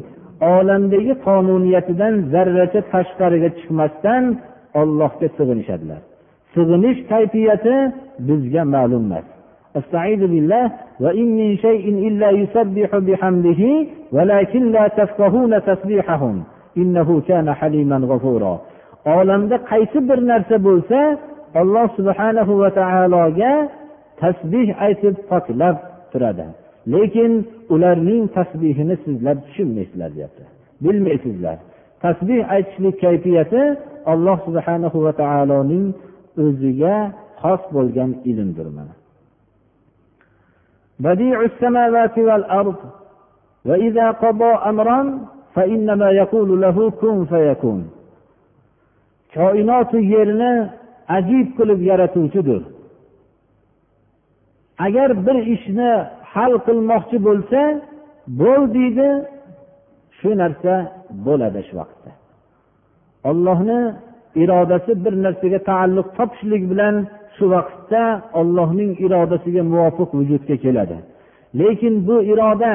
olamdagi 0.55 1.13
qonuniyatidan 1.27 2.13
zarracha 2.33 2.81
tashqariga 2.93 3.49
chiqmasdan 3.57 4.23
ollohga 4.81 5.27
sig'inishadilar. 5.37 6.01
Sig'inish 6.53 6.99
kayfiyati 7.11 7.75
bizga 8.27 8.63
ma'lum 8.75 9.03
emas. 9.09 9.27
استعيذ 9.76 10.20
بالله 10.26 10.70
وإن 11.00 11.26
من 11.36 11.56
شيء 11.56 12.08
إلا 12.08 12.30
يسبح 12.30 12.96
بحمده 12.96 13.62
ولكن 14.12 14.72
لا 14.72 14.88
تفقهون 14.88 15.62
تسبيحهم 15.64 16.42
إنه 16.76 17.22
كان 17.28 17.52
حليما 17.52 17.96
غفورا 17.96 18.60
olamda 19.04 19.56
qaysi 19.70 19.98
bir 20.08 20.18
narsa 20.30 20.56
bo'lsa 20.68 20.98
alloh 21.60 21.86
subhanahu 21.98 22.52
va 22.62 22.70
taologa 22.80 23.52
tasbih 24.22 24.68
aytib 24.86 25.14
poklab 25.30 25.76
turadi 26.12 26.46
lekin 26.94 27.32
ularning 27.74 28.24
tasbihini 28.36 28.96
sizlar 29.04 29.36
tushunmaysizlar 29.44 30.10
deyapti 30.16 30.44
bilmaysizlar 30.84 31.58
tasbih 32.04 32.40
aytishlik 32.54 32.96
kayfiyati 33.04 33.62
alloh 34.12 34.38
subhanahu 34.46 34.98
va 35.06 35.12
taoloning 35.22 35.86
o'ziga 36.44 36.96
xos 37.42 37.62
bo'lgan 37.76 38.10
ilmdir 38.30 38.68
mana 38.76 38.94
بديع 40.98 41.42
السماوات 41.42 42.18
والأرض 42.18 42.76
وإذا 43.64 44.10
قضى 44.10 44.52
أمرا 44.70 45.18
فإنما 45.54 46.10
يقول 46.10 46.60
له 46.60 46.90
كن 46.90 47.24
فيكون 47.24 47.90
koinotu 49.34 49.98
yerni 50.14 50.52
ajib 51.16 51.46
qilib 51.58 51.80
yaratuvchidir 51.90 52.62
agar 54.86 55.10
bir 55.26 55.36
ishni 55.54 55.92
hal 56.32 56.52
qilmoqchi 56.66 57.16
bo'lsa 57.28 57.60
bo'l 58.40 58.62
deydi 58.76 59.08
shu 60.18 60.30
narsa 60.42 60.74
bo'ladi 61.26 61.60
shu 61.68 61.74
vaqtda 61.80 62.10
ollohni 63.30 63.80
irodasi 64.42 64.92
bir 65.04 65.14
narsaga 65.24 65.58
taalluq 65.70 66.08
topishlik 66.18 66.62
bilan 66.72 66.94
shu 67.37 67.45
vaqtda 67.55 68.03
ollohning 68.39 68.91
irodasiga 69.05 69.63
muvofiq 69.71 70.09
vujudga 70.19 70.55
keladi. 70.63 70.97
Lekin 71.59 71.93
bu 72.07 72.15
iroda 72.31 72.73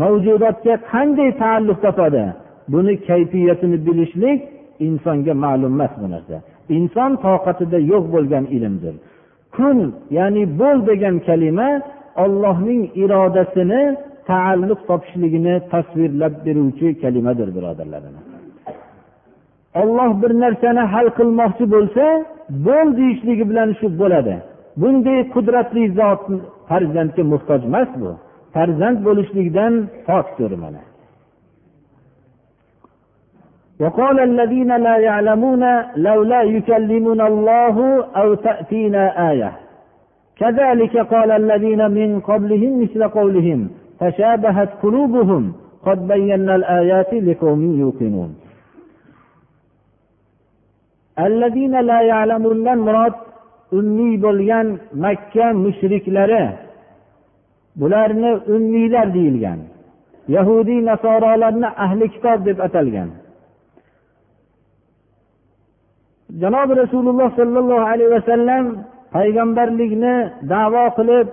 mavjudotga 0.00 0.74
qanday 0.90 1.30
taalluq 1.42 1.78
topadi? 1.86 2.24
Buni 2.72 2.94
kayfiyatini 3.08 3.78
bilishlik 3.86 4.40
insonga 4.86 5.34
ma'lum 5.44 5.72
emas 5.76 5.92
bu 6.02 6.06
narsa. 6.14 6.36
Inson 6.76 7.12
toqatida 7.24 7.78
yo'q 7.92 8.04
bo'lgan 8.14 8.44
ilmdir. 8.56 8.94
Kun 9.56 9.78
ya'ni 10.18 10.42
bo'l 10.60 10.78
degan 10.90 11.16
kalima 11.28 11.68
ollohning 12.24 12.82
irodasini 13.02 13.82
taalluq 14.30 14.80
topishligini 14.88 15.54
tasvirlab 15.72 16.34
beruvchi 16.46 16.88
kalimadir 17.02 17.48
birodarlarim. 17.56 18.14
Olloh 19.80 20.10
bir 20.22 20.32
narsani 20.44 20.82
hal 20.92 21.06
qilmoqchi 21.18 21.64
bo'lsa 21.74 22.04
bo'l 22.65 22.87
deyishligi 22.99 23.43
bilan 23.49 23.69
shu 23.79 23.87
bo'ladi 24.01 24.35
bunday 24.81 25.19
qudratli 25.33 25.83
zot 25.99 26.23
farzandga 26.69 27.23
muhtoj 27.33 27.61
emas 27.69 27.89
bu 28.01 28.11
farzand 28.55 28.97
bo'lishlikdan 29.07 29.73
pokdir 30.07 30.51
mana 30.63 30.83
وقال 33.83 34.17
الذين 34.19 34.71
لا 34.77 34.95
يعلمون 34.97 35.63
لولا 35.95 36.41
يكلمنا 36.41 37.27
الله 37.27 38.05
أو 38.21 38.27
تأتينا 38.33 39.03
آية 39.31 39.51
كذلك 40.41 40.97
قال 40.97 41.29
الذين 41.31 41.91
من 41.91 42.09
قبلهم 42.19 42.71
مثل 42.81 43.01
قولهم 43.07 43.59
تشابهت 43.99 44.69
قلوبهم 44.83 45.53
قد 45.85 46.07
بينا 46.07 46.55
الآيات 46.55 47.13
لقوم 47.13 47.79
يوقنون 47.79 48.35
Murod 52.86 53.14
ummiy 53.78 54.14
bo'lgan 54.24 54.66
makka 55.04 55.46
mushriklari 55.64 56.44
bularni 57.80 58.32
ummiylar 58.54 59.06
deyilgan 59.16 59.60
yahudiy 60.36 60.80
nasorolarni 60.90 61.68
ahli 61.84 62.06
kitob 62.14 62.38
deb 62.48 62.58
atalgan 62.66 63.10
janobi 66.42 66.72
rasululloh 66.82 67.28
sollallohu 67.40 67.84
alayhi 67.92 68.12
vasallam 68.16 68.64
payg'ambarlikni 69.14 70.14
davo 70.52 70.84
qilib 70.98 71.26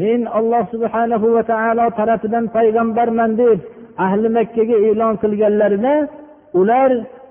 men 0.00 0.20
alloh 0.38 0.62
subhanahu 0.74 1.26
va 1.36 1.42
taolo 1.52 1.84
tarafidan 1.98 2.44
payg'ambarman 2.56 3.30
deb 3.42 3.58
ahli 4.04 4.28
makkaga 4.38 4.76
e'lon 4.88 5.14
qilganlarida 5.22 5.94
ular 6.60 6.90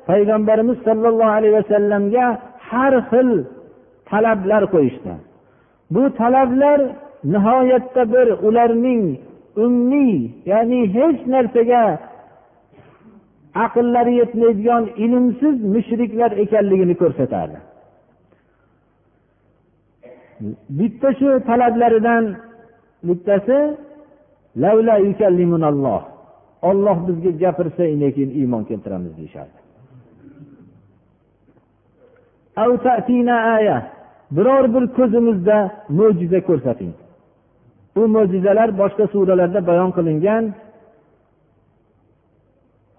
payg'ambarimiz 0.09 0.77
sollallohu 0.87 1.33
alayhi 1.37 1.55
vasallamga 1.59 2.25
har 2.69 2.93
xil 3.11 3.29
talablar 4.09 4.63
qo'yishdi. 4.73 5.13
Bu 5.93 6.03
talablar 6.21 6.79
nihoyatda 7.33 8.03
bir 8.13 8.27
ularning 8.47 9.03
ummiy 9.65 10.15
ya'ni 10.51 10.79
hech 10.95 11.19
narsaga 11.33 11.83
aqllari 13.65 14.13
yetmaydigan 14.21 14.83
ilmsiz 15.03 15.55
mushriklar 15.73 16.31
ekanligini 16.43 16.95
ko'rsatardi. 17.01 17.59
Bitta 20.79 21.09
shu 21.19 21.29
talablaridan 21.49 22.23
bittasi 23.07 23.59
olloh 26.69 26.97
bizga 27.07 27.31
gapirsa 27.43 27.83
keyin 28.15 28.31
iymon 28.39 28.63
keltiramiz 28.69 29.17
deyishardi. 29.17 29.61
Biror 34.31 34.65
bir 34.73 34.87
ko'zimizda 34.97 35.57
mo'jiza 35.89 36.39
ko'rsating. 36.49 36.93
Bu 37.95 38.07
mo'jizalar 38.15 38.69
boshqa 38.81 39.05
suralarda 39.13 39.67
bayon 39.67 39.91
qilingan. 39.97 40.43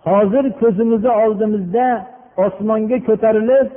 Hozir 0.08 0.44
ko'zimizni 0.60 1.10
oldimizda 1.24 1.86
osmonga 2.44 2.98
ko'tarilib 3.08 3.68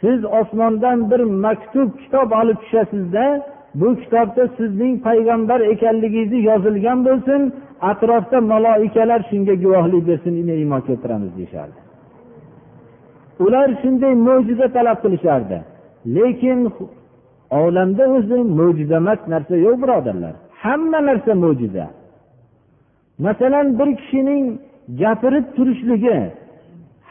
siz 0.00 0.24
osmondan 0.24 1.10
bir 1.10 1.20
maktub 1.44 1.88
kitob 2.02 2.30
olib 2.40 2.58
tushasizda 2.62 3.24
bu 3.80 3.96
kitobda 4.02 4.48
sizning 4.56 4.94
payg'ambar 5.06 5.60
ekanligingizni 5.60 6.40
yozilgan 6.50 6.98
bo'lsin 7.06 7.40
atrofda 7.90 8.38
maloikalar 8.52 9.20
shunga 9.30 9.54
guvohlik 9.64 10.02
bersin 10.08 10.34
iymon 10.34 10.80
keltiramiz 10.80 11.30
deyishardi. 11.38 11.87
Ular 13.44 13.68
shunday 13.82 14.14
mo'jiza 14.28 14.66
talab 14.76 14.98
qilishardi. 15.04 15.58
Lekin 16.16 16.60
olamda 17.60 18.04
o'zi 18.16 18.38
mo'jizaemas 18.58 19.20
narsa 19.32 19.54
yo'q 19.66 19.76
birodarlar. 19.82 20.34
Hamma 20.62 20.98
narsa 21.08 21.32
mo'jiza. 21.44 21.86
Masalan 23.24 23.66
bir 23.78 23.88
kishining 24.00 24.44
gapirib 25.02 25.46
turishligi 25.56 26.18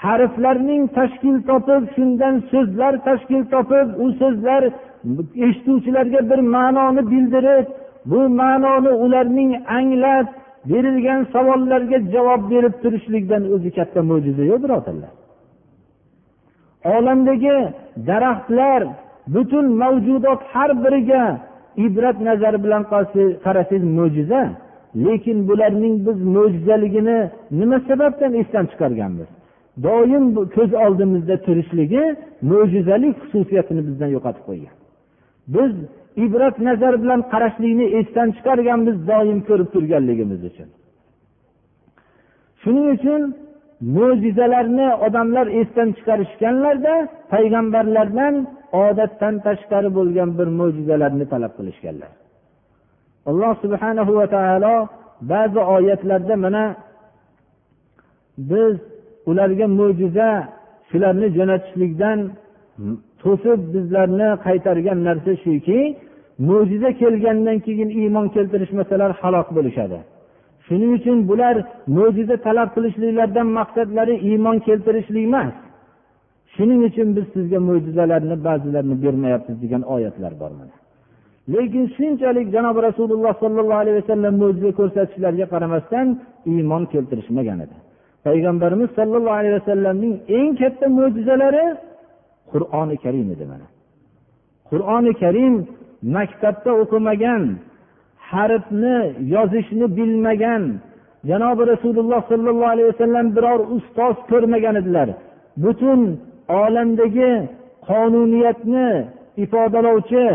harflarning 0.03 0.83
tashkil 0.97 1.37
topib 1.49 1.83
shundan 1.95 2.35
so'zlar 2.51 2.93
tashkil 3.07 3.43
topib 3.53 3.87
u 4.03 4.05
so'zlar 4.21 4.61
eshituvchilarga 5.45 6.21
bir 6.29 6.39
ma'noni 6.55 7.01
bildirib 7.11 7.65
bu 8.11 8.19
ma'noni 8.41 8.91
ularning 9.05 9.51
anglab 9.77 10.27
berilgan 10.69 11.21
savollarga 11.33 11.97
javob 12.13 12.41
berib 12.51 12.73
turishlikdan 12.83 13.43
o'zi 13.53 13.69
katta 13.77 13.99
mo'jiza 14.09 14.43
yo'q 14.51 14.59
birodarlar. 14.65 15.13
Olamdagi 16.83 17.57
daraxtlar 18.07 18.81
butun 19.27 19.65
mavjudot 19.81 20.41
har 20.53 20.71
biriga 20.83 21.23
ibrat 21.85 22.17
nazari 22.21 22.63
bilan 22.63 22.83
qarasangiz 23.45 23.83
mo'jiza. 23.97 24.41
Lekin 25.05 25.37
bularning 25.49 25.95
biz 26.07 26.17
mo'jizaligini 26.35 27.19
nima 27.59 27.77
sababdan 27.87 28.33
esdan 28.41 28.65
chiqarganmiz? 28.71 29.29
Doim 29.85 30.25
ko'z 30.55 30.71
oldimizda 30.85 31.35
turishligi 31.45 32.03
mo'jizalik 32.51 33.15
xususiyatini 33.21 33.81
bizdan 33.87 34.09
yo'qotib 34.15 34.43
qo'ygan. 34.49 34.75
Biz 35.55 35.71
ibrat 36.25 36.55
nazar 36.67 36.93
bilan 37.03 37.21
qarashlikni 37.31 37.85
esdan 37.99 38.27
chiqarganmiz 38.37 38.97
doim 39.11 39.39
ko'rib 39.47 39.69
turganligimiz 39.73 40.41
uchun. 40.49 40.69
Shuning 42.61 42.87
uchun 42.95 43.21
mo'jizalarni 43.81 44.87
odamlar 45.05 45.47
esdan 45.59 45.89
chiqarishganlarda 45.97 46.95
payg'ambarlardan 47.33 48.35
odatdan 48.85 49.35
tashqari 49.45 49.89
bo'lgan 49.97 50.29
bir 50.37 50.47
mo'jizalarni 50.59 51.25
talab 51.33 51.53
qilishganlar. 51.57 52.11
Alloh 53.29 53.53
subhanahu 53.63 54.11
va 54.19 54.27
taolo 54.35 54.75
ba'zi 55.31 55.59
oyatlarda 55.75 56.35
mana 56.45 56.63
biz 58.37 58.75
ularga 59.29 59.67
mo'jiza 59.79 60.29
shularni 60.89 61.27
jo'natishlikdan 61.37 62.19
to'sib 63.21 63.59
bizlarni 63.73 64.29
qaytargan 64.45 64.99
narsa 65.07 65.31
shuki 65.43 65.79
mo'jiza 66.49 66.89
kelgandan 67.01 67.57
keyin 67.65 67.89
iymon 68.01 68.27
keltirishmasalar 68.35 69.11
halok 69.21 69.47
bo'lishadi. 69.57 69.99
Shuning 70.67 70.91
uchun 70.97 71.17
bular 71.29 71.55
mo'jiza 71.97 72.35
talab 72.47 72.69
qilishliklaridan 72.75 73.47
maqsadlari 73.59 74.15
iymon 74.29 74.57
keltirishlik 74.67 75.23
emas. 75.29 75.53
Shuning 76.55 76.79
uchun 76.89 77.07
biz 77.17 77.25
sizga 77.35 77.59
mo'jizalarni 77.69 78.35
ba'zilarini 78.47 78.95
bermayapmiz 79.03 79.57
degan 79.63 79.81
oyatlar 79.95 80.33
bor 80.41 80.51
mana. 80.59 80.75
Lekin 81.53 81.83
shunchalik 81.95 82.47
janobi 82.55 82.79
rasululloh 82.87 83.33
sollallohu 83.43 83.79
alayhi 83.83 83.97
vasallam 84.01 84.33
mo'jiza 84.43 84.71
ko'rsatishlariga 84.79 85.47
qaramasdan 85.53 86.07
iymon 86.53 86.83
keltirishmagan 86.93 87.59
edi. 87.65 87.75
Payg'ambarimiz 88.25 88.89
sollallohu 88.97 89.37
alayhi 89.39 89.55
vasallamning 89.59 90.13
eng 90.37 90.49
katta 90.61 90.85
mo'jizalari 90.97 91.65
qur'oni 92.51 92.95
karim 93.03 93.27
edi 93.35 93.45
mana. 93.51 93.67
Qur'oni 94.69 95.11
karim 95.23 95.53
maktabda 96.15 96.71
o'qimagan 96.81 97.43
harfni 98.31 98.97
yozishni 99.35 99.85
bilmagan 99.97 100.63
janobi 101.29 101.63
rasululloh 101.73 102.21
sollallohu 102.31 102.71
alayhi 102.73 102.89
vasallam 102.93 103.27
biror 103.35 103.59
ustoz 103.75 104.15
ko'rmagan 104.31 104.75
edilar. 104.81 105.09
Butun 105.63 106.01
olamdagi 106.61 107.31
qonuniyatni 107.89 108.89
ifodalovchi 109.43 110.25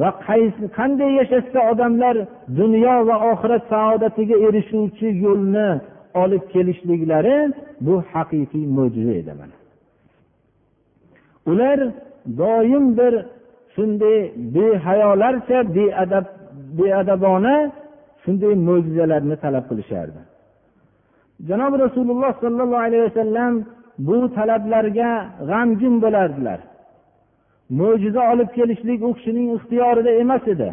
va 0.00 0.10
qaysi 0.26 0.64
qanday 0.78 1.10
yashashsa 1.20 1.60
odamlar 1.70 2.16
dunyo 2.58 2.96
va 3.08 3.16
oxirat 3.30 3.62
saodatiga 3.72 4.36
erishuvchi 4.46 5.08
yo'lni 5.24 5.68
olib 6.22 6.44
kelishliklari 6.52 7.36
bu 7.86 7.94
haqiqiy 8.12 8.64
mo'jiza 8.76 9.14
edi 9.20 9.32
mana. 9.40 9.56
Ular 11.50 11.78
doim 12.40 12.84
bir 12.98 13.14
shunday 13.74 14.18
behayolarcha 14.54 15.58
beadab 15.76 16.26
beadabona 16.78 17.54
shunday 18.22 18.54
mo'jizalarni 18.68 19.36
talab 19.44 19.64
qilishardi. 19.70 20.20
Janobi 21.48 21.76
rasululloh 21.86 22.32
sollallohu 22.42 22.84
alayhi 22.86 23.04
vasallam 23.08 23.52
bu 23.98 24.16
talablarga 24.36 25.10
g'amgin 25.50 25.94
bo'lardilar. 26.04 26.60
Mo'jiza 27.80 28.22
olib 28.32 28.50
kelishlik 28.58 29.00
u 29.08 29.10
kishining 29.16 29.48
ixtiyorida 29.56 30.10
emas 30.22 30.44
edi. 30.54 30.70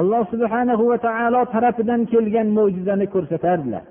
Alloh 0.00 0.22
subhanahu 0.32 0.84
va 0.90 0.98
taolo 1.06 1.40
tarafidan 1.54 2.00
kelgan 2.12 2.48
mo'jizani 2.58 3.06
ko'rsatardilar. 3.14 3.84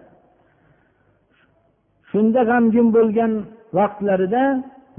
Shunda 2.11 2.41
g'amgin 2.49 2.87
bo'lgan 2.97 3.31
vaqtlarida 3.77 4.43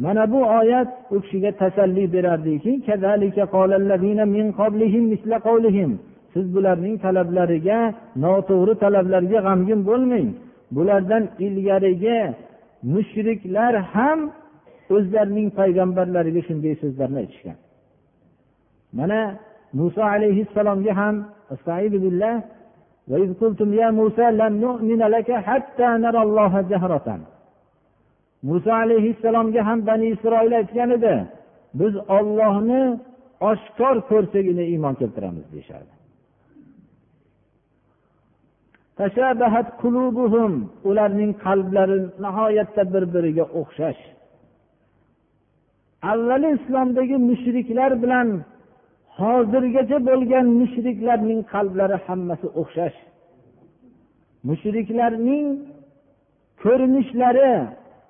mana 0.04 0.24
bu 0.32 0.40
oyat 0.60 0.88
u 1.14 1.16
kishiga 1.22 1.50
tasalli 1.62 2.12
berardiki 2.14 2.72
siz 6.36 6.46
bularning 6.54 6.96
talablariga 7.04 7.78
noto'g'ri 8.24 8.74
talablarga 8.84 9.38
g'amgin 9.46 9.80
bo'lmang. 9.88 10.28
Bulardan 10.76 11.24
ilgarigi 11.46 12.18
mushriklar 12.92 13.74
ham 13.94 14.18
o'zlarining 14.96 15.48
payg'ambarlariga 15.58 16.42
shunday 16.48 16.74
so'zlarni 16.82 17.18
aytishgan. 17.22 17.58
Mana 18.98 19.20
muso 19.78 20.02
alayhissalomga 20.14 20.92
ham 21.00 21.14
muso 28.48 28.70
alayhissalomga 28.84 29.62
ham 29.68 29.78
bani 29.88 30.06
isroil 30.14 30.52
aytgan 30.60 30.90
edi 30.98 31.14
biz 31.80 31.94
ollohni 32.18 32.82
oshkor 33.50 33.96
ko'rsagina 34.10 34.64
iymon 34.72 34.94
keltiramiz 35.00 35.46
deyishardi. 35.52 35.95
Ularning 40.88 41.32
qalblari 41.44 41.98
nihoyatda 42.24 42.82
bir 42.92 43.04
biriga 43.14 43.44
o'xshash. 43.60 44.02
Avvali 46.12 46.48
islomdagi 46.58 47.16
mushriklar 47.30 47.92
bilan 48.02 48.28
hozirgacha 49.18 49.98
bo'lgan 50.08 50.46
mushriklarning 50.60 51.40
qalblari 51.52 51.96
hammasi 52.06 52.46
o'xshash. 52.60 52.98
Mushriklarning 54.48 55.46
ko'rinishlari 56.62 57.52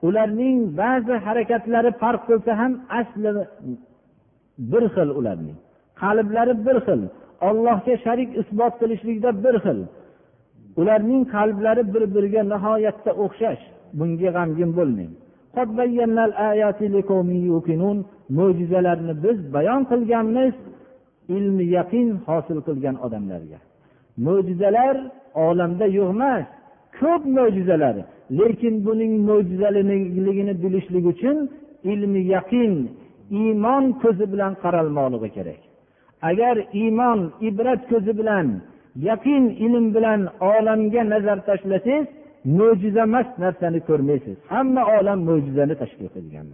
ularning 0.07 0.59
ba'zi 0.81 1.15
harakatlari 1.27 1.91
farq 2.03 2.23
qilsa 2.29 2.53
ham 2.61 2.73
asli 3.01 3.31
bir 4.71 4.85
xil 4.95 5.09
ularning 5.19 5.59
qalblari 6.03 6.55
bir 6.67 6.77
xil. 6.87 7.01
Ollohga 7.49 7.95
sharik 8.05 8.31
isbot 8.41 8.75
qilishlikda 8.81 9.31
bir 9.45 9.57
xil. 9.65 9.79
Ularning 10.81 11.23
qalblari 11.35 11.83
bir 11.95 12.03
biriga 12.15 12.43
nihoyatda 12.53 13.11
o'xshash. 13.25 13.63
Bunga 13.99 14.31
g'amgin 14.37 14.71
bo'lmang. 14.79 15.13
Mo'jizalarni 18.39 19.15
biz 19.25 19.39
bayon 19.55 19.83
qilganmiz. 19.91 20.55
Ilmi 21.37 21.65
yaqin 21.77 22.09
hosil 22.27 22.59
qilgan 22.67 22.97
odamlarga. 23.07 23.59
Mo'jizalar 24.27 24.97
olamda 25.47 25.87
yo'q 25.99 26.11
emas 26.17 26.47
ko'p 26.99 27.23
mo'jizalar. 27.37 27.97
Lekin 28.39 28.75
buning 28.87 29.13
mo'jizaligini 29.29 30.55
bilishlik 30.63 31.05
uchun 31.13 31.37
ilmi 31.93 32.23
yaqin 32.35 32.73
iymon 33.41 33.85
ko'zi 34.03 34.25
bilan 34.33 34.53
qaralmoqligi 34.63 35.29
kerak. 35.37 35.61
Agar 36.31 36.57
iymon 36.81 37.21
ibrat 37.49 37.81
ko'zi 37.91 38.13
bilan 38.21 38.47
yaqin 39.09 39.45
ilm 39.67 39.87
bilan 39.95 40.21
olamga 40.41 41.03
nazar 41.13 41.39
tashlasangiz 41.49 42.07
mo'jizaemas 42.59 43.29
narsani 43.43 43.81
ko'rmaysiz. 43.89 44.37
Hamma 44.53 44.83
olam 44.99 45.19
mo'jizani 45.29 45.75
tashkil 45.83 46.09
qilgan 46.17 46.47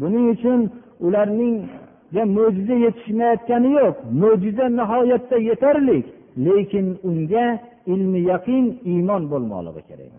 buning 0.00 0.26
uchun 0.34 0.60
ularningga 1.06 2.22
mo'jiza 2.36 2.74
yetishmayotgani 2.86 3.70
yo'q. 3.78 3.96
Mo'jiza 4.22 4.66
nihoyatda 4.78 5.36
yetarli 5.50 5.98
lekin 6.46 6.86
unga 7.08 7.46
ilmi 7.92 8.20
yaqin 8.32 8.64
iymon 8.92 9.22
bo'lmoqligi 9.32 9.82
kerak 9.88 10.12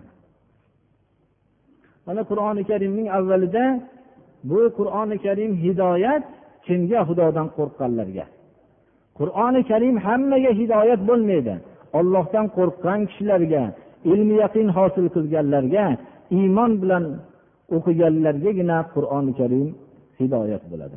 mana 2.05 2.21
qur'oni 2.29 2.63
karimning 2.69 3.07
avvalida 3.17 3.65
bu 4.49 4.59
qur'oni 4.77 5.17
karim 5.25 5.51
hidoyat 5.63 6.23
kimga 6.65 6.99
xudodan 7.07 7.47
qo'rqqanlarga? 7.57 8.25
qur'oni 9.18 9.60
karim 9.70 9.96
hammaga 10.06 10.50
hidoyat 10.60 11.00
bo'lmaydi 11.10 11.54
ollohdan 11.98 12.46
qo'rqqan 12.56 13.00
kishilarga 13.08 13.62
ilmi 14.12 14.34
yaqin 14.44 14.66
hosil 14.76 15.06
qilganlarga 15.14 15.86
iymon 16.38 16.72
bilan 16.82 17.04
o'qiganlargagina 17.76 18.78
qur'oni 18.94 19.32
karim 19.40 19.68
hidoyat 20.20 20.64
bo'ladi 20.72 20.96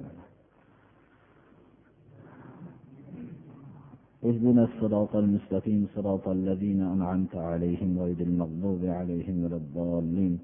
اهدنا 4.30 4.63
الصراط 4.69 5.13
المستقيم 5.24 5.82
صراط 5.96 6.26
الذين 6.38 6.82
أنعمت 6.96 7.34
عليهم 7.50 7.89
غير 8.04 8.19
المغضوب 8.30 8.82
عليهم 9.00 9.36
ولا 9.43 9.58
الضالين 9.63 10.36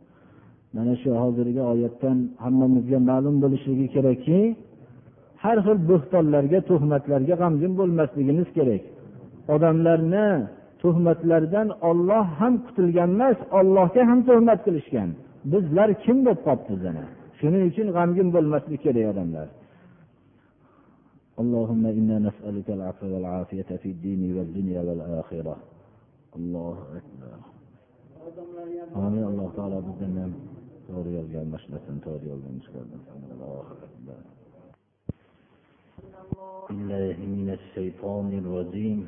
mana 0.73 0.93
shu 1.02 1.10
hozirgi 1.21 1.62
oyatdan 1.73 2.17
hammamizga 2.43 2.99
ma'lum 3.10 3.36
bo'lishligi 3.43 3.86
kerakki 3.95 4.39
har 5.43 5.58
xil 5.65 5.78
bo'xtonlarga 5.89 6.60
tuhmatlarga 6.69 7.36
g'amgin 7.41 7.73
bo'lmasligimiz 7.80 8.49
kerak 8.58 8.84
odamlarni 9.56 10.28
tuhmatlardan 10.82 11.67
olloh 11.89 12.25
ham 12.39 12.54
qutulgan 12.65 13.10
emas 13.17 13.38
ollohga 13.60 14.02
ham 14.10 14.19
tuhmat 14.30 14.60
qilishgan 14.65 15.10
bizlar 15.52 15.89
kim 16.04 16.17
bo'lib 16.25 16.41
qolibmiz 16.47 16.82
ana 16.91 17.06
shuning 17.39 17.63
uchun 17.69 17.88
g'amgin 17.97 18.28
bo'lmaslik 18.36 18.80
kerak 18.86 19.08
odamlar 19.13 19.49
اللهم 21.43 21.84
إنا 21.99 22.17
نسألك 22.28 22.67
العفو 22.78 23.06
والعافية 23.13 23.69
في 23.82 23.89
الدين 23.95 24.21
والدنيا 24.38 24.82
والآخرة 24.88 25.56
الله 26.39 26.78
أكبر 26.99 27.32
آمين 29.06 29.23
الله 29.32 29.47
تعالى 29.58 29.78
bizdan 29.88 30.32
to'g'ri 30.88 31.12
yo'lga 31.17 31.38
almashlasin 31.43 31.95
to'g'ri 32.06 32.25
yo'lga 32.32 32.49
allohu 33.34 33.73
akbar 33.88 34.21
بالله 36.02 37.16
من 37.22 37.48
الشيطان 37.54 38.28
الرجيم. 38.42 39.00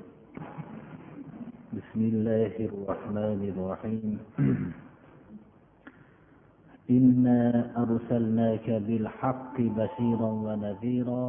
بسم 1.75 2.01
الله 2.01 2.55
الرحمن 2.71 3.41
الرحيم. 3.53 4.15
إنا 6.91 7.41
أرسلناك 7.83 8.71
بالحق 8.71 9.57
بشيرا 9.61 10.31
ونذيرا 10.47 11.25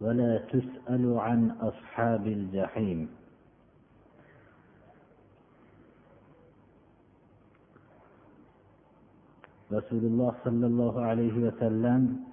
ولا 0.00 0.32
تسأل 0.52 1.04
عن 1.18 1.40
أصحاب 1.60 2.24
الجحيم. 2.26 3.08
رسول 9.72 10.04
الله 10.04 10.34
صلى 10.44 10.66
الله 10.66 10.94
عليه 11.00 11.36
وسلم 11.48 12.27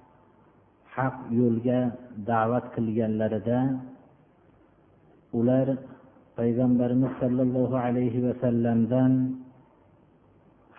haq 0.96 1.16
yo'lga 1.40 1.80
da'vat 2.30 2.64
qilganlarida 2.74 3.58
ular 5.38 5.66
payg'ambarimiz 6.38 7.12
sollallohu 7.22 7.76
alayhi 7.86 8.24
vasallamdan 8.26 9.12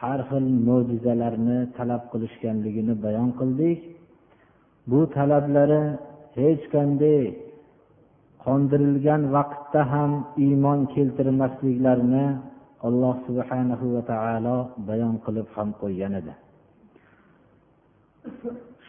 har 0.01 0.19
xil 0.29 0.45
mo'jizalarni 0.67 1.59
talab 1.77 2.03
qilishganligini 2.11 2.93
bayon 3.05 3.29
qildik. 3.39 3.79
Bu 4.91 4.99
talablari 5.15 5.83
hech 6.39 6.63
qanday 6.73 7.21
qondirilgan 8.45 9.21
vaqtda 9.35 9.81
ham 9.93 10.11
iymon 10.45 10.79
keltirmasliklarini 10.93 12.25
alloh 12.87 13.15
subhanahu 13.27 13.85
va 13.95 14.01
taolo 14.11 14.57
bayon 14.89 15.15
qilib 15.25 15.47
ham 15.55 15.69
qo'ygan 15.81 16.13
edi. 16.21 16.33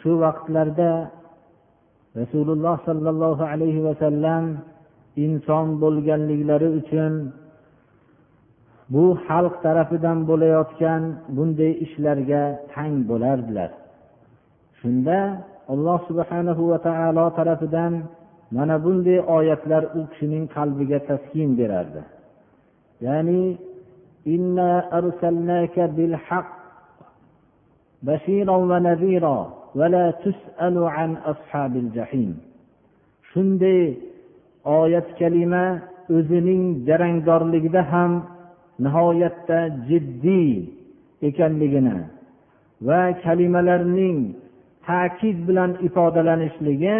Shu 0.01 0.11
vaqtlarda 0.23 0.93
rasululloh 2.21 2.77
sollallohu 2.89 3.43
alayhi 3.53 3.85
vasallam 3.89 4.45
inson 5.25 5.67
bo'lganliklari 5.83 6.69
uchun 6.81 7.13
bu 8.93 9.05
xalq 9.27 9.55
tarafidan 9.65 10.19
bo'layotgan 10.31 11.03
bunday 11.37 11.73
ishlarga 11.85 12.43
tang 12.73 12.95
bo'lardilar. 13.11 13.71
Shunda 14.81 15.19
alloh 15.73 15.99
subhanahu 16.09 16.63
va 16.71 16.79
taolo 16.89 17.27
tarafidan 17.39 17.93
mana 18.57 18.77
bunday 18.85 19.19
oyatlar 19.37 19.83
u 19.99 20.01
kishining 20.11 20.45
qalbiga 20.57 20.99
taskin 21.09 21.51
berardi. 21.61 22.03
Ya'ni 23.07 23.43
inna 24.35 24.71
arsalnaka 24.99 25.83
bil 25.99 26.15
haq 26.27 26.49
bashiran 28.09 28.63
va 28.71 28.79
nadira 28.89 29.39
shunday 33.31 33.83
oyat 34.65 35.09
kalima 35.21 35.65
o'zining 36.17 36.63
jarangdorligida 36.89 37.83
ham 37.93 38.13
nihoyatda 38.85 39.59
jiddiy 39.89 40.51
ekanligini 41.29 41.97
va 42.89 43.03
kalimalarning 43.25 44.19
ta'kid 44.89 45.39
bilan 45.49 45.71
ifodalanishligi 45.87 46.97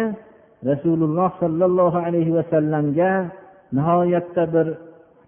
rasululloh 0.69 1.29
sollallohu 1.41 1.97
alayhi 2.07 2.35
vasallamga 2.39 3.11
nihoyatda 3.77 4.43
bir 4.53 4.67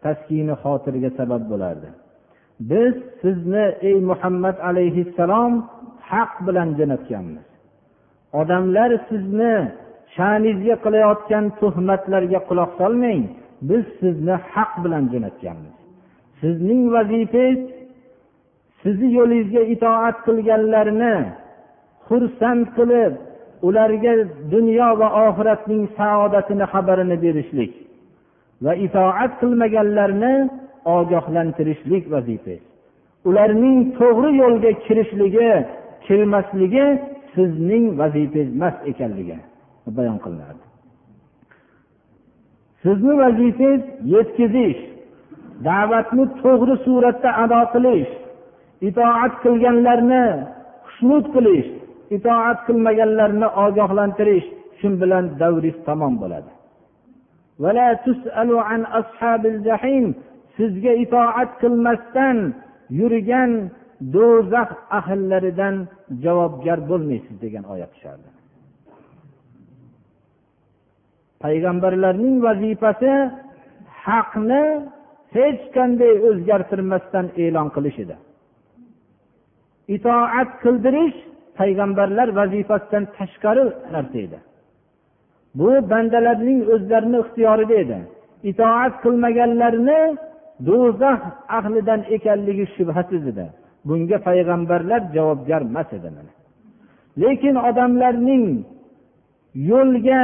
taskini 0.03 0.53
xotirga 0.63 1.09
sabab 1.19 1.43
bo'lardi. 1.51 1.89
Biz 2.71 2.93
sizni 3.21 3.65
ey 3.89 3.97
muhammad 4.11 4.57
alayhissalom 4.69 5.53
haq 6.09 6.31
bilan 6.47 6.69
jo'natganmiz. 6.79 7.47
Odamlar 8.39 8.91
sizni 9.09 9.55
sha'ningizga 10.15 10.75
qilayotgan 10.85 11.45
tuhmatlarga 11.59 12.39
quloq 12.49 12.71
solmang 12.81 13.23
biz 13.69 13.83
sizni 13.99 14.35
haq 14.53 14.71
bilan 14.83 15.03
jo'natganmiz. 15.13 15.75
Sizning 16.41 16.81
vazifangiz 16.95 17.59
sizni 18.83 19.09
yo'lingizga 19.17 19.63
itoat 19.73 20.17
qilganlarni 20.27 21.15
xursand 22.07 22.65
qilib 22.77 23.13
ularga 23.67 24.13
dunyo 24.53 24.89
va 25.01 25.07
oxiratning 25.25 25.83
saodatini 25.99 26.65
xabarini 26.73 27.17
berishlik 27.25 27.71
va 28.65 28.73
itoat 28.85 29.31
qilmaganlarni 29.41 30.33
ogohlantirishlik 30.97 32.03
vazifangiz 32.13 32.63
ularning 33.29 33.77
to'g'ri 33.99 34.31
yo'lga 34.41 34.71
kirishligi 34.85 35.51
kelmasligi 36.07 36.85
sizning 37.33 37.85
vazifangiz 37.99 38.49
emas 38.55 38.75
ekanligi 38.91 39.37
bayon 39.97 40.17
qilinadi. 40.23 40.63
Sizni 42.83 43.13
vazifangiz 43.23 43.81
yetkazish 44.13 44.81
da'vatni 45.67 46.25
to'g'ri 46.41 46.75
suratda 46.85 47.29
ado 47.43 47.61
qilish 47.73 48.11
itoat 48.89 49.33
qilganlarni 49.43 50.25
xushnud 50.85 51.25
qilish 51.35 51.69
itoat 52.17 52.59
qilmaganlarni 52.67 53.47
ogohlantirish 53.65 54.47
shu 54.79 54.87
bilan 55.01 55.25
davringiz 55.41 55.77
tamom 55.87 56.13
bo'ladi. 56.21 56.51
Sizga 60.57 60.93
itoat 61.05 61.51
qilmasdan 61.61 62.37
yurgan 62.99 63.51
do'zax 64.15 64.69
ahllaridan 64.97 65.75
javobgar 66.23 66.79
bo'lmaysiz 66.89 67.35
degan 67.43 67.63
oyat 67.73 67.91
tushardi. 67.95 68.29
Payg'ambarlarning 71.43 72.35
vazifasi 72.47 73.11
haqni 74.05 74.63
hech 75.35 75.61
qanday 75.75 76.13
o'zgartirmasdan 76.29 77.25
e'lon 77.43 77.67
qilish 77.75 77.97
edi. 78.03 78.15
Itoat 79.95 80.49
qildirish 80.63 81.17
payg'ambarlar 81.59 82.27
vazifasidan 82.39 83.03
tashqari 83.17 83.63
narsa 83.93 84.17
edi. 84.27 84.39
Bu 85.59 85.69
bandalarning 85.91 86.59
o'zlarini 86.73 87.17
ixtiyorida 87.23 87.75
edi. 87.83 87.97
Itoat 88.51 88.93
qilmaganlarni 89.03 90.01
do'zax 90.67 91.21
ahlidan 91.57 92.01
ekanligi 92.15 92.65
shubhasiz 92.75 93.23
edi. 93.31 93.45
Bunga 93.87 94.17
payg'ambarlar 94.27 95.01
javobgar 95.15 95.61
emas 95.69 95.89
edi 95.97 96.09
lekin 97.21 97.55
odamlarning 97.69 98.45
yo'lga 99.71 100.23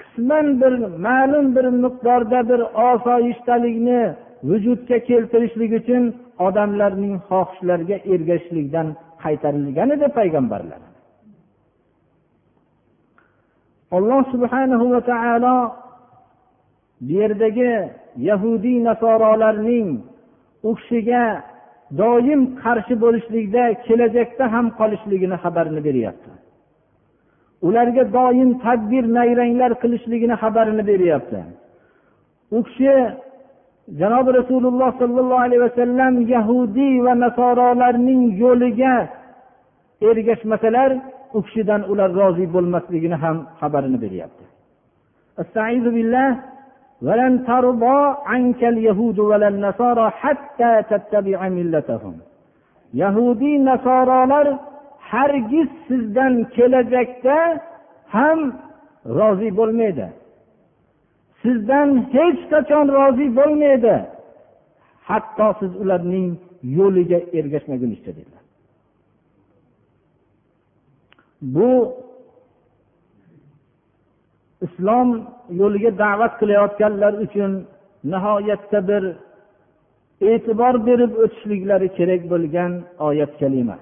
qisman 0.00 0.46
bir 0.60 0.72
ma'lum 1.06 1.46
bir 1.56 1.66
miqdorda 1.84 2.40
bir 2.50 2.60
osoyishtalikni 2.90 4.02
vujudga 4.48 4.98
keltirishlik 5.08 5.72
uchun 5.80 6.04
odamlarning 6.46 7.14
xohishlariga 7.28 7.96
ergashishlikdan 8.12 8.88
qaytarilgan 9.24 9.88
edi 9.96 10.06
payg'ambarlar. 10.18 10.80
Alloh 13.96 14.22
subhanahu 14.32 14.86
va 14.94 15.00
taolo 15.12 15.56
bu 17.00 17.12
yerdagi 17.20 17.72
yahudiy 18.28 18.78
nasorolarning 18.88 19.88
u 20.68 20.70
kishiga 20.78 21.24
doim 22.00 22.40
qarshi 22.62 22.94
bo'lishlikda 23.04 23.62
kelajakda 23.86 24.44
ham 24.54 24.66
qolishligini 24.78 25.36
xabarini 25.44 25.80
beryapti. 25.88 26.30
Ularga 27.68 28.04
doim 28.18 28.50
tadbir 28.64 29.04
nayranglar 29.18 29.72
qilishligini 29.82 30.36
xabarini 30.42 30.84
beryapti. 30.90 31.40
U 32.56 32.58
kishi 32.66 32.94
janobi 34.00 34.30
rasululloh 34.40 34.90
sollallohu 35.00 35.44
alayhi 35.46 35.62
vasallam 35.66 36.14
yahudiy 36.34 36.94
va 37.06 37.12
nasorolarning 37.24 38.22
yo'liga 38.42 38.94
ergashmasalar 40.10 40.90
u 41.36 41.38
kishidan 41.46 41.82
ular 41.92 42.10
rozi 42.20 42.46
bo'lmasligini 42.54 43.16
ham 43.24 43.36
xabarini 43.60 43.98
beryapti. 44.04 44.44
ولن 47.05 47.33
ترضى 47.45 47.99
عنك 48.25 48.61
اليهود 48.63 49.19
ولا 49.19 49.47
النصارى 49.47 50.09
حتى 50.09 50.71
تتبع 50.89 51.39
ملتهم 51.49 52.15
yahudiy 52.93 53.65
nasorolar 53.65 54.47
hargiz 54.99 55.69
sizdan 55.87 56.33
kelajakda 56.55 57.37
ham 58.15 58.39
rozi 59.17 59.49
bo'lmaydi 59.59 60.07
sizdan 61.43 61.89
hech 62.15 62.39
qachon 62.51 62.85
rozi 62.97 63.27
bo'lmaydi 63.39 63.95
hatto 65.09 65.47
siz 65.59 65.71
ularning 65.83 66.27
yo'liga 66.77 67.19
ergashmagunicha 67.39 68.11
dedilar 68.17 68.43
bu 71.55 71.69
islom 74.66 75.08
yo'liga 75.60 75.90
da'vat 76.02 76.32
qilayotganlar 76.40 77.12
uchun 77.24 77.52
nihoyatda 78.12 78.80
bir 78.88 79.02
e'tibor 80.30 80.74
berib 80.88 81.12
o'tishliklari 81.22 81.88
kerak 81.98 82.22
bo'lgan 82.32 82.72
oyat 83.08 83.32
kalima. 83.40 83.76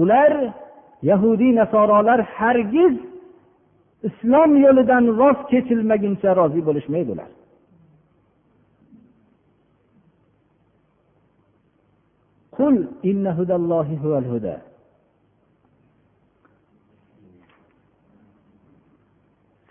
Ular 0.00 0.32
yahudiy 1.10 1.52
nasorolar 1.60 2.20
hargiz 2.36 2.94
islom 4.08 4.50
yo'lidan 4.64 5.04
voz 5.20 5.38
kechilmaguncha 5.50 6.30
rozi 6.38 6.60
bo'lishmaydilar. 6.68 7.30
Qul 12.56 12.74
innahudallohi 13.10 13.94
huval 14.02 14.26
huda. 14.32 14.54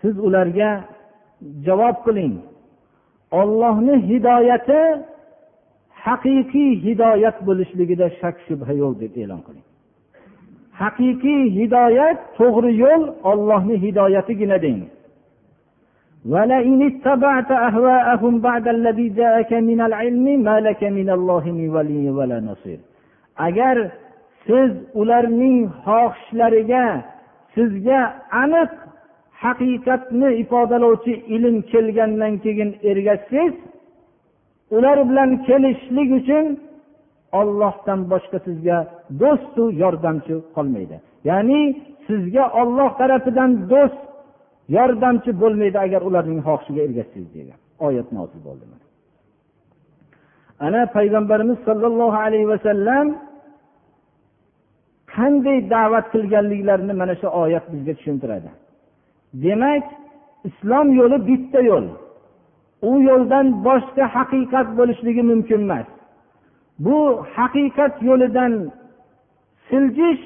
Siz 0.02 0.14
ularga 0.26 0.70
javob 1.66 1.96
qiling. 2.06 2.34
Ollohni 3.40 3.94
hidoyati 4.10 4.80
haqiqiy 6.04 6.72
hidoyat 6.84 7.36
bo'lishligida 7.46 8.06
shak 8.20 8.36
shubha 8.46 8.72
yo'q 8.82 8.94
deb 9.02 9.12
e'lon 9.22 9.40
qiling. 9.46 9.66
Haqiqiy 10.80 11.42
hidoyat 11.58 12.18
to'g'ri 12.38 12.70
yo'l 12.84 13.02
ollohni 13.30 13.76
hidoyatigina 13.84 14.58
deng. 14.66 14.82
Agar 23.46 23.76
siz 24.46 24.72
ularning 25.00 25.58
xohishlariga 25.84 26.86
sizga 27.54 28.00
aniq 28.42 28.70
haqiqatni 29.42 30.28
ifodalovchi 30.42 31.12
ilm 31.36 31.56
kelgandan 31.72 32.34
keyin 32.44 32.70
ergashsangiz 32.90 33.54
ular 34.76 34.98
bilan 35.08 35.30
kelishishlik 35.46 36.08
uchun 36.18 36.46
ollohdan 37.40 38.00
boshqa 38.12 38.38
sizga 38.46 38.78
do'stu 39.22 39.62
yordamchi 39.82 40.34
qolmaydi. 40.56 40.96
Ya'ni 41.30 41.60
sizga 42.06 42.44
olloh 42.60 42.90
tarafidan 43.00 43.50
do'st 43.72 44.00
yordamchi 44.76 45.30
bo'lmaydi 45.42 45.78
agar 45.86 46.00
ularning 46.08 46.40
xohishiga 46.46 46.80
ergashsangiz 46.86 47.30
degan 47.38 47.58
oyat 47.86 48.08
nozil 48.16 48.40
bo'ldi 48.48 48.64
ana 50.66 50.82
payg'ambarimiz 50.96 51.58
sollallohu 51.68 52.18
alayhi 52.26 52.48
vasallam 52.54 53.06
qanday 55.14 55.58
da'vat 55.74 56.06
qilganliklarini 56.14 56.94
mana 57.02 57.14
shu 57.20 57.28
oyat 57.42 57.64
bizga 57.72 57.92
tushuntiradi. 57.98 58.50
Demak 59.34 59.84
islom 60.48 60.86
yo'li 61.00 61.18
bitta 61.28 61.60
yo'l. 61.70 61.86
U 62.90 62.92
yo'ldan 63.08 63.46
boshqa 63.66 64.04
haqiqat 64.16 64.68
bo'lishligi 64.78 65.22
mumkin 65.30 65.60
emas. 65.66 65.88
Bu 66.84 66.98
haqiqat 67.36 67.94
yo'lidan 68.08 68.52
siljish 69.68 70.22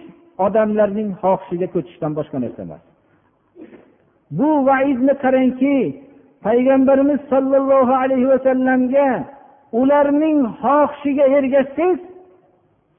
odamlarning 0.46 1.10
xohishiga 1.22 1.66
ko'chishdan 1.74 2.12
boshqa 2.18 2.36
narsa 2.44 2.60
emas. 2.66 2.82
Bu 4.38 4.48
vaizni 4.68 5.14
qarangki 5.24 5.76
payg'ambarimiz 6.46 7.20
sollallohu 7.32 7.92
alayhi 8.02 8.28
vasallamga 8.32 9.08
ularning 9.80 10.38
xohishiga 10.62 11.24
ergashsangiz 11.38 12.00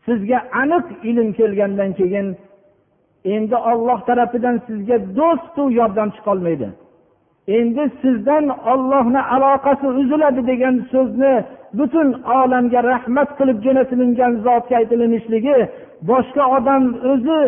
sizga 0.06 0.40
aniq 0.62 0.86
ilm 1.10 1.30
kelgandan 1.40 1.92
keyin 2.00 2.28
endi 3.34 3.58
olloh 3.72 4.00
tarafidan 4.10 4.56
sizga 4.68 4.98
do'stu 5.20 5.64
yordamchi 5.80 6.20
qolmaydi 6.28 6.68
endi 7.58 7.84
sizdan 8.02 8.46
ollohni 8.72 9.22
aloqasi 9.36 9.88
uziladi 10.02 10.42
degan 10.52 10.76
so'zni 10.92 11.34
butun 11.80 12.08
olamga 12.40 12.80
rahmat 12.92 13.30
qilib 13.40 13.58
jo'natilingan 13.66 14.34
zotga 14.46 14.76
aytilinishligi 14.82 15.58
boshqa 16.10 16.44
odam 16.58 16.84
o'zi 17.12 17.42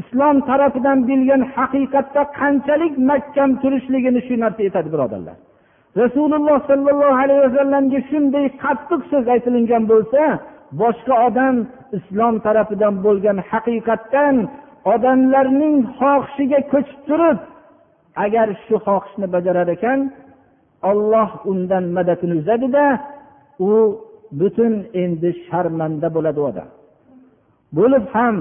islom 0.00 0.36
tarafidan 0.48 0.98
bilgan 1.08 1.42
haqiqatda 1.54 2.22
qanchalik 2.40 2.94
mahkam 3.10 3.50
turishligini 3.62 4.20
shu 4.26 4.34
narsa 4.44 4.60
aytadi 4.66 4.88
birodarlar. 4.94 5.36
Rasululloh 6.02 6.58
sollallohu 6.70 7.16
alayhi 7.22 7.42
vasallamga 7.46 8.00
shunday 8.10 8.46
qattiq 8.64 9.00
so'z 9.10 9.24
aytilingan 9.34 9.82
bo'lsa 9.92 10.22
boshqa 10.82 11.14
odam 11.28 11.54
islom 11.98 12.34
tarafidan 12.46 12.94
bo'lgan 13.04 13.38
haqiqatdan 13.50 14.34
odamlarning 14.84 15.76
xohishiga 15.98 16.60
ko'chib 16.72 17.00
turib 17.08 17.38
agar 18.24 18.48
shu 18.64 18.76
xohishni 18.86 19.26
bajarar 19.34 19.68
ekan 19.76 20.00
olloh 20.90 21.30
undan 21.50 21.84
madadini 21.96 22.34
uzadida 22.40 22.84
u 23.68 23.70
butun 24.40 24.74
endi 25.02 25.30
sharmanda 25.46 26.08
bo'ladi 26.16 26.38
u 26.42 26.44
odam. 26.50 26.68
Bo'lib 27.76 28.04
ham 28.14 28.36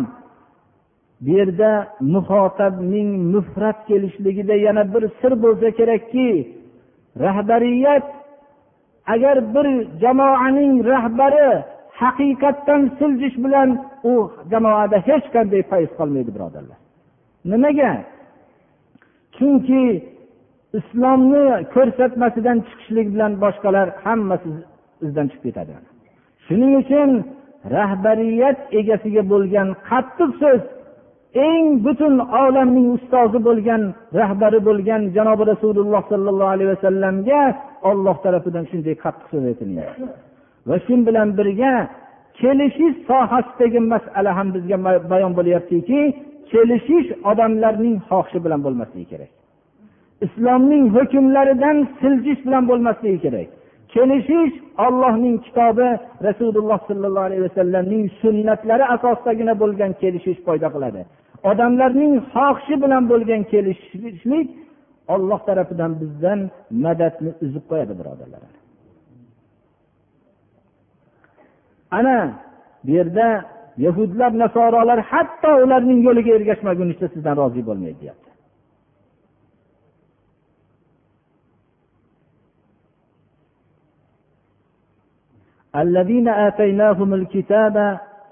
bu 1.22 1.30
yerda 1.38 1.72
muhotabning 2.14 3.10
mufrat 3.34 3.80
kelishligida 3.90 4.56
yana 4.66 4.84
bir 4.94 5.04
sir 5.20 5.32
bo'lsa 5.44 5.68
kerakki 5.80 6.30
rahbariyat 7.26 8.08
agar 9.14 9.38
bir 9.56 9.68
jamoaning 10.02 10.74
rahbari 10.94 11.50
haqiqatdan 12.02 12.82
siljish 13.00 13.38
bilan 13.44 13.70
u 14.12 14.14
jamoada 14.52 14.98
hech 15.08 15.26
qanday 15.36 15.62
fayz 15.72 15.90
qolmaydi 16.00 16.32
birodarlar. 16.36 16.80
Nimaga? 17.52 17.92
Chunki 19.36 19.84
islomni 20.80 21.46
ko'rsatmasidan 21.74 22.58
chiqishlik 22.68 23.08
bilan 23.14 23.32
boshqalar 23.44 23.88
hammasi 24.04 24.50
izdan 25.06 25.28
chiqib 25.32 25.44
ketadi. 25.48 25.74
Shuning 26.46 26.74
uchun 26.82 27.10
rahbariyat 27.76 28.60
egasiga 28.80 29.24
bo'lgan 29.34 29.68
qattiq 29.90 30.32
so'z 30.42 30.62
eng 31.48 31.66
butun 31.86 32.14
olamning 32.44 32.88
ustozi 32.98 33.40
bo'lgan 33.48 33.82
rahbari 34.20 34.60
bo'lgan 34.68 35.02
janobi 35.16 35.44
rasululloh 35.52 36.02
sollallohu 36.12 36.54
alayhi 36.56 36.72
vasallamga 36.76 37.42
olloh 37.90 38.16
tarafidan 38.26 38.66
shunday 38.72 38.96
qattiq 39.04 39.28
so'z 39.32 39.44
aytilgan 39.52 39.90
va 40.70 40.76
shu 40.86 40.94
bilan 41.08 41.28
birga 41.40 41.74
kelishish 42.42 42.98
sohasidagi 43.10 43.80
masala 43.94 44.32
ham 44.38 44.48
bizga 44.56 44.78
bayon 45.12 45.34
bo'lyaptiki 45.40 46.00
kelishish 46.52 47.10
odamlarning 47.32 47.96
xohishi 48.10 48.40
bilan 48.46 48.60
bo'lmasligi 48.66 49.08
kerak. 49.14 49.32
Islomning 50.26 50.86
hukmlaridan 50.96 51.78
siljish 52.00 52.42
bilan 52.48 52.64
bo'lmasligi 52.70 53.20
kerak. 53.26 53.48
Kelishish 53.94 54.56
ollohning 54.86 55.36
kitobi 55.46 55.90
rasululloh 56.28 56.80
sollallohu 56.90 57.28
alayhi 57.30 57.44
vasallamning 57.48 58.04
sunnatlari 58.22 58.86
asosidagina 58.96 59.54
bo'lgan 59.62 59.92
kelishish 60.02 60.40
foyda 60.48 60.68
qiladi. 60.76 61.02
Odamlarning 61.52 62.14
xohishi 62.34 62.76
bilan 62.84 63.04
bo'lgan 63.12 63.42
kelishishlik 63.52 64.48
olloh 65.14 65.40
tarafidan 65.48 65.92
bizdan 66.02 66.40
madadni 66.86 67.32
uzib 67.46 67.64
qo'yadi 67.70 67.94
birodarlar 68.00 68.59
ana 71.91 72.19
bu 72.85 72.91
yerda 72.99 73.29
yahudlar 73.85 74.31
nasorolar 74.43 75.01
hatto 75.11 75.51
ularning 75.65 76.01
yo'liga 76.07 76.31
ergashmagunicha 76.39 77.07
sizdan 77.15 77.35
rozi 77.43 77.63
bo'lmaydi 77.69 78.01
deyapti 78.03 78.31
الذين 85.85 86.29
آتيناهم 86.49 87.11
الكتاب 87.15 87.77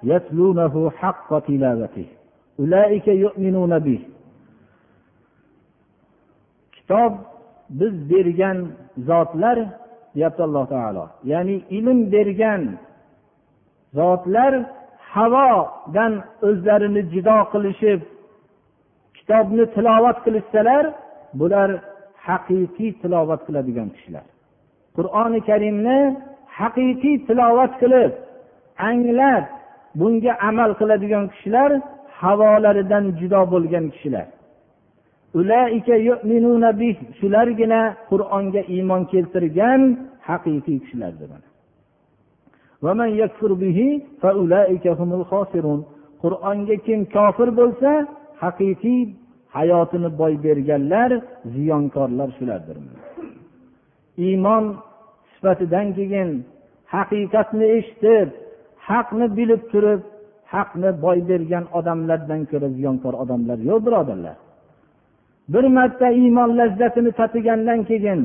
يتلونه 0.03 0.91
حق 0.91 1.31
تلاوته 1.39 2.07
أولئك 2.61 3.07
يؤمنون 3.09 3.73
به 3.79 4.01
kitob 6.75 7.13
biz 7.71 7.95
bergan 8.11 8.59
zotlar 9.09 9.59
deyapti 10.15 10.43
alloh 10.43 10.65
taolo 10.69 11.05
ya'ni 11.25 11.57
ilm 11.77 11.99
bergan 12.13 12.63
zotlar 13.98 14.54
havodan 15.14 16.14
o'zlarini 16.48 17.02
jido 17.14 17.38
qilishib 17.54 18.00
kitobni 19.18 19.66
tilovat 19.76 20.18
qilishsalar 20.26 20.84
bular 21.40 21.70
haqiqiy 22.28 22.92
tilovat 23.02 23.42
qiladigan 23.48 23.90
kishilar. 23.96 24.26
Qur'oni 24.98 25.40
karimni 25.50 26.00
haqiqiy 26.60 27.16
tilovat 27.28 27.74
qilib 27.82 28.12
anglab 28.90 29.44
bunga 30.00 30.34
amal 30.50 30.72
qiladigan 30.80 31.26
kishilar 31.34 31.72
havolaridan 32.22 33.06
judo 33.20 33.42
bo'lgan 33.54 33.86
kishilar. 33.94 34.28
Shulargina 37.20 37.82
qur'onga 38.12 38.62
iymon 38.76 39.02
keltirgan 39.12 39.82
haqiqiy 40.28 40.78
kishilardir 40.84 41.30
qur'onga 46.22 46.76
kim 46.86 47.00
kofir 47.16 47.50
bo'lsa 47.60 47.92
haqiqiy 48.44 49.02
hayotini 49.58 50.10
boy 50.22 50.34
berganlar 50.46 51.12
ziyonkorlar 51.54 52.30
shulardir. 52.38 52.78
Iymon 54.26 54.64
sifatidan 55.34 55.88
keyin 55.98 56.30
haqiqatni 56.96 57.66
eshitib 57.78 58.28
haqni 58.90 59.26
bilib 59.38 59.62
turib 59.72 60.02
haqni 60.54 60.90
boy 61.06 61.20
bergan 61.30 61.66
odamlardan 61.78 62.42
ko'ra 62.52 62.68
ziyonkor 62.78 63.14
odamlar 63.24 63.58
yo'q 63.70 63.80
birodarlar. 63.86 64.38
Bir 65.54 65.66
marta 65.78 66.08
iymon 66.22 66.50
lazzatini 66.60 67.12
tatigandan 67.20 67.80
keyin 67.90 68.22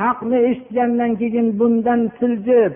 haqni 0.00 0.38
eshitgandan 0.48 1.12
keyin 1.20 1.46
bundan 1.58 2.00
siljib 2.18 2.72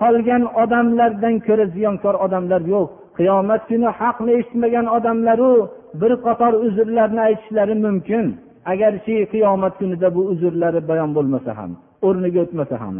qolgan 0.00 0.42
odamlardan 0.62 1.36
ko'ra 1.46 1.66
ziyonkor 1.74 2.14
odamlar 2.24 2.62
yo'q. 2.74 2.88
Qiyomat 3.18 3.62
kuni 3.70 3.88
haqni 4.00 4.32
eshitmagan 4.38 4.86
odamlaru 4.96 5.52
bir 6.00 6.12
qator 6.26 6.52
uzrlarni 6.66 7.20
aytishlari 7.28 7.74
mumkin. 7.86 8.24
Agarchi 8.72 9.16
qiyomat 9.32 9.74
kunida 9.80 10.08
bu 10.16 10.22
uzrlari 10.32 10.80
bayon 10.90 11.10
bo'lmasa 11.16 11.50
ham 11.58 11.70
o'rniga 12.06 12.40
o'tmasa 12.44 12.76
ham 12.82 12.94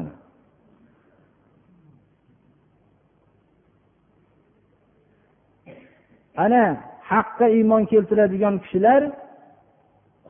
ana 6.45 6.65
haqqa 7.13 7.47
iymon 7.57 7.83
keltiradigan 7.93 8.55
kishilar 8.65 9.03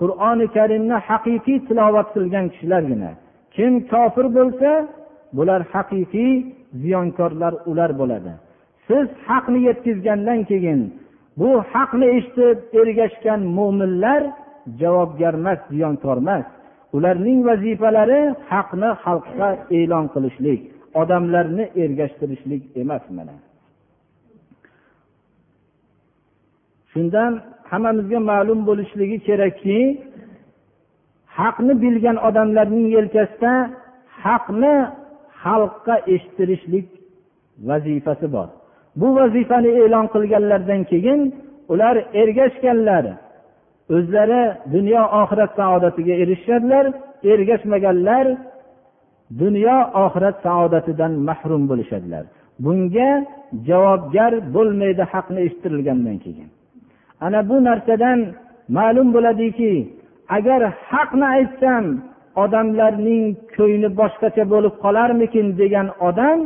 qur'oni 0.00 0.46
karimni 0.56 0.96
haqiqiy 1.08 1.58
tilovat 1.68 2.08
qilgan 2.14 2.46
kishilargina. 2.52 3.10
Kim 3.56 3.72
kofir 3.92 4.26
bo'lsa 4.38 4.70
bular 5.36 5.60
haqiqiy 5.72 6.32
ziyonkorlar 6.82 7.54
ular 7.70 7.90
bo'ladi. 8.00 8.32
Siz 8.86 9.06
haqni 9.28 9.58
yetkazgandan 9.68 10.40
keyin 10.50 10.80
bu 11.40 11.50
haqni 11.72 12.06
eshitib 12.16 12.58
ergashgan 12.80 13.40
mo'minlar 13.56 14.22
javobgar 14.80 15.34
emas 15.40 15.60
ziyonkor 15.72 16.16
emas. 16.24 16.46
Ularning 16.96 17.40
vazifalari 17.48 18.20
haqni 18.50 18.90
xalqqa 19.04 19.48
e'lon 19.78 20.06
qilishlik 20.14 20.60
odamlarni 21.00 21.64
ergashtirishlik 21.82 22.62
emas 22.82 23.04
mana. 23.16 23.34
Shundan 26.92 27.32
hammamizga 27.70 28.20
ma'lum 28.30 28.60
bo'lishligi 28.68 29.18
kerakki 29.28 29.78
haqni 31.38 31.74
bilgan 31.82 32.16
odamlarning 32.28 32.86
yelkasida 32.96 33.52
haqni 34.24 34.74
xalqqa 35.42 35.94
eshittirishlik 36.14 36.86
vazifasi 37.68 38.26
bor. 38.34 38.48
Bu 39.00 39.08
vazifani 39.18 39.70
e'lon 39.82 40.06
qilganlaridan 40.14 40.82
keyin 40.90 41.20
ular 41.72 41.96
ergashganlar 42.22 43.04
o'zlari 43.94 44.42
dunyo 44.74 45.02
oxirat 45.20 45.52
saodatiga 45.60 46.14
erishishadilar 46.22 46.84
ergashmaganlar 47.32 48.26
dunyo 49.42 49.76
oxirat 50.04 50.36
saodatidan 50.46 51.12
mahrum 51.28 51.62
bo'lishadilar. 51.70 52.24
Bunga 52.64 53.10
javobgar 53.68 54.32
bo'lmaydi 54.54 55.02
haqni 55.12 55.40
eshittirilgandan 55.46 56.18
keyin. 56.24 56.48
Ana 57.26 57.40
bu 57.50 57.56
narsadan 57.68 58.18
ma'lum 58.76 59.08
bo'ladiki 59.16 59.72
agar 60.36 60.60
haqni 60.90 61.26
aytsam 61.36 61.84
odamlarning 62.42 63.24
ko'ngli 63.56 63.88
boshqacha 64.00 64.44
bo'lib 64.52 64.74
qolarmikin 64.84 65.46
degan 65.60 65.86
odam 66.08 66.38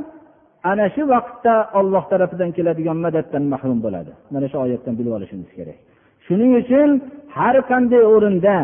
ana 0.70 0.86
shu 0.94 1.02
vaqtda 1.14 1.54
olloh 1.78 2.04
tarafidan 2.12 2.50
keladigan 2.56 2.98
madaddan 3.06 3.44
mahrum 3.52 3.78
bo'ladi. 3.86 4.12
Mana 4.34 4.46
shu 4.50 4.56
oyatdan 4.64 4.94
bilib 4.98 5.12
olishimiz 5.18 5.50
kerak. 5.58 5.78
Shuning 6.26 6.52
uchun 6.62 6.88
har 7.36 7.56
qanday 7.70 8.02
o'rinda 8.14 8.56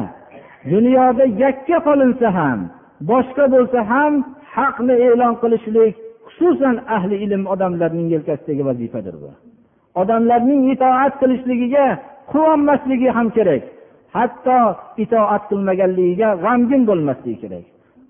dunyoda 0.72 1.24
yakka 1.44 1.78
qolinsa 1.88 2.28
ham 2.38 2.60
boshqa 3.10 3.44
bo'lsa 3.54 3.78
ham 3.92 4.12
haqni 4.56 4.94
e'lon 5.08 5.34
qilishlik 5.42 5.94
xususan 6.26 6.76
ahli 6.96 7.16
ilm 7.24 7.42
odamlarning 7.54 8.08
yelkasidagi 8.14 8.62
vazifadir 8.68 9.14
bu. 9.22 9.30
Odamlarning 10.02 10.62
itoat 10.74 11.14
qilishligiga 11.22 11.86
quvonmasligi 12.32 13.08
ham 13.16 13.28
kerak. 13.36 13.62
Hatto 14.14 14.60
itoat 15.02 15.42
qilmaganligiga 15.50 16.28
g'amgin 16.44 16.82
bo'lmasligi 16.90 17.38
kerak. 17.42 17.66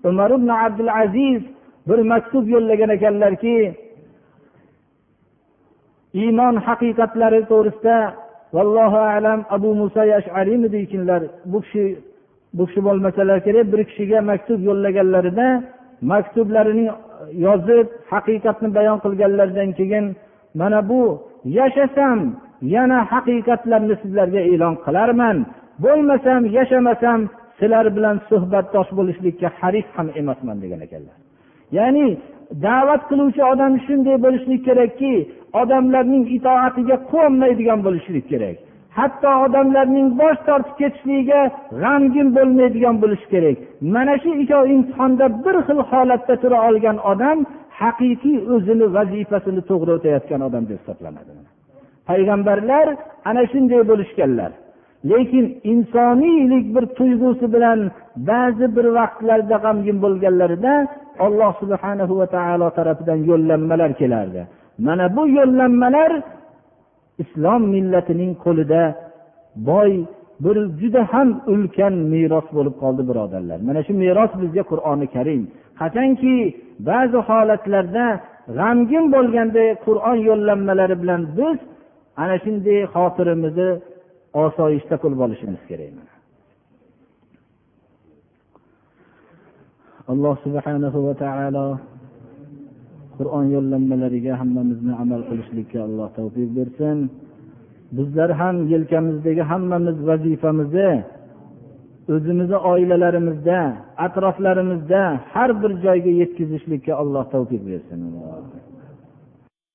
Umar 0.09 0.29
ibn 0.37 0.49
abdul 0.65 0.91
aziz 1.03 1.41
bir 1.87 1.99
maktub 2.11 2.45
yo'llagan 2.53 2.89
ekanlarki 2.97 3.55
iymon 6.21 6.55
haqiqatlari 6.67 7.41
to'g'risida 7.51 7.97
vallohu 8.55 8.99
alam 9.15 9.39
abu 9.55 9.69
muso 9.81 10.03
yashariymi 10.13 10.67
deykinlar 10.75 11.21
bu 11.51 11.57
kishi 11.63 11.85
bu 12.57 12.63
kishi 12.67 12.81
bo'lmasalar 12.87 13.37
kerak 13.45 13.65
bir 13.73 13.81
kishiga 13.89 14.19
maktub 14.31 14.59
yo'llaganlarida 14.69 15.47
maktublarini 16.11 16.85
yozib 17.45 17.87
haqiqatni 18.11 18.69
bayon 18.77 18.97
qilganlaridan 19.03 19.69
keyin 19.79 20.05
mana 20.59 20.79
bu 20.89 21.01
yashasam 21.57 22.19
yana 22.75 22.99
haqiqatlarni 23.11 23.95
sizlarga 24.01 24.41
e'lon 24.53 24.75
qilarman. 24.85 25.37
Bo'lmasam 25.83 26.41
yashamasam 26.57 27.19
sizlar 27.59 27.85
bilan 27.95 28.17
suhbatdosh 28.29 28.89
bo'lishlikka 28.97 29.47
haris 29.59 29.87
ham 29.95 30.07
emasman 30.21 30.57
degan 30.63 30.81
ekanlar. 30.87 31.17
Ya'ni 31.77 32.07
da'vat 32.65 33.01
qiluvchi 33.09 33.41
odam 33.53 33.73
shunday 33.85 34.17
bo'lishlik 34.25 34.61
kerakki 34.67 35.13
odamlarning 35.61 36.25
itoatiga 36.37 36.97
quvonmaydigan 37.11 37.79
bo'lishlik 37.85 38.25
kerak. 38.31 38.57
Hatto 38.97 39.31
odamlarning 39.45 40.07
bosh 40.21 40.39
tortib 40.47 40.75
ketishligiga 40.81 41.41
g'amgin 41.81 42.27
bo'lmaydigan 42.37 42.95
bo'lishi 43.03 43.27
kerak. 43.33 43.57
Mana 43.95 44.13
shu 44.23 44.31
ikkov 44.43 44.63
imtihonda 44.75 45.25
bir 45.45 45.55
xil 45.67 45.79
holatda 45.91 46.35
tura 46.41 46.59
olgan 46.67 46.97
odam 47.11 47.37
haqiqiy 47.81 48.37
o'zini 48.53 48.87
vazifasini 48.97 49.61
to'g'ri 49.69 49.91
o'tayotgan 49.97 50.41
odam 50.47 50.63
deb 50.69 50.77
hisoblanadi. 50.81 51.31
Payg'ambarlar 52.09 52.87
ana 53.29 53.43
shunday 53.51 53.81
bo'lishganlar. 53.91 54.51
Lekin 55.09 55.45
insoniylik 55.63 56.65
bir 56.75 56.85
tuyg'usi 56.97 57.53
bilan 57.53 57.79
ba'zi 58.29 58.65
bir 58.75 58.85
vaqtlarda 58.97 59.57
g'amgin 59.65 59.97
bo'lganlarida 60.03 60.73
alloh 61.25 61.51
subhana 61.61 62.03
va 62.19 62.27
taolo 62.35 62.67
tarafidan 62.77 63.19
yo'llanmalar 63.29 63.91
kelardi. 64.01 64.41
Mana 64.85 65.05
bu 65.15 65.23
yo'llanmalar 65.37 66.11
islom 67.23 67.61
millatining 67.75 68.31
qo'lida 68.45 68.81
boy 69.69 69.91
bir 70.43 70.57
juda 70.79 71.01
ham 71.11 71.29
ulkan 71.53 71.93
meros 72.13 72.47
bo'lib 72.57 72.75
qoldi 72.83 73.03
birodarlar. 73.09 73.59
Mana 73.67 73.79
shu 73.85 73.93
meros 74.03 74.31
bizga 74.41 74.63
qur'oni 74.71 75.07
karim. 75.15 75.41
Qachonki 75.79 76.35
ba'zi 76.89 77.19
holatlarda 77.27 78.05
g'amgin 78.57 79.05
bo'lganda 79.15 79.63
qur'on 79.85 80.17
yo'llanmalari 80.29 80.95
bilan 81.01 81.21
biz 81.37 81.57
ana 82.21 82.35
shunday 82.43 82.79
xotiramizni 82.93 83.69
osoyishta 84.33 84.95
qilib 85.03 85.19
olishimiz 85.25 85.61
kerak 85.69 85.95
alloh 90.11 90.35
subhanahu 90.45 90.97
va 91.07 91.13
taolo 91.23 91.67
qur'on 93.17 93.45
yo'llanmalariga 93.55 94.33
hammamizni 94.41 94.93
amal 95.03 95.21
qilishlikka 95.29 95.77
alloh 95.87 96.07
tavfiq 96.17 96.49
bersin. 96.57 96.97
Bizlar 97.97 98.29
ham 98.41 98.55
yelkamizdagi 98.73 99.43
hammamiz 99.51 99.97
vazifamizni 100.09 100.91
o'zimizni 102.15 102.57
oilalarimizda 102.71 103.59
atroflarimizda 104.05 105.01
har 105.33 105.49
bir 105.61 105.71
joyga 105.85 106.11
yetkazishlikka 106.21 106.91
alloh 107.01 107.23
tavfiq 107.33 107.61
bersin. 107.71 107.99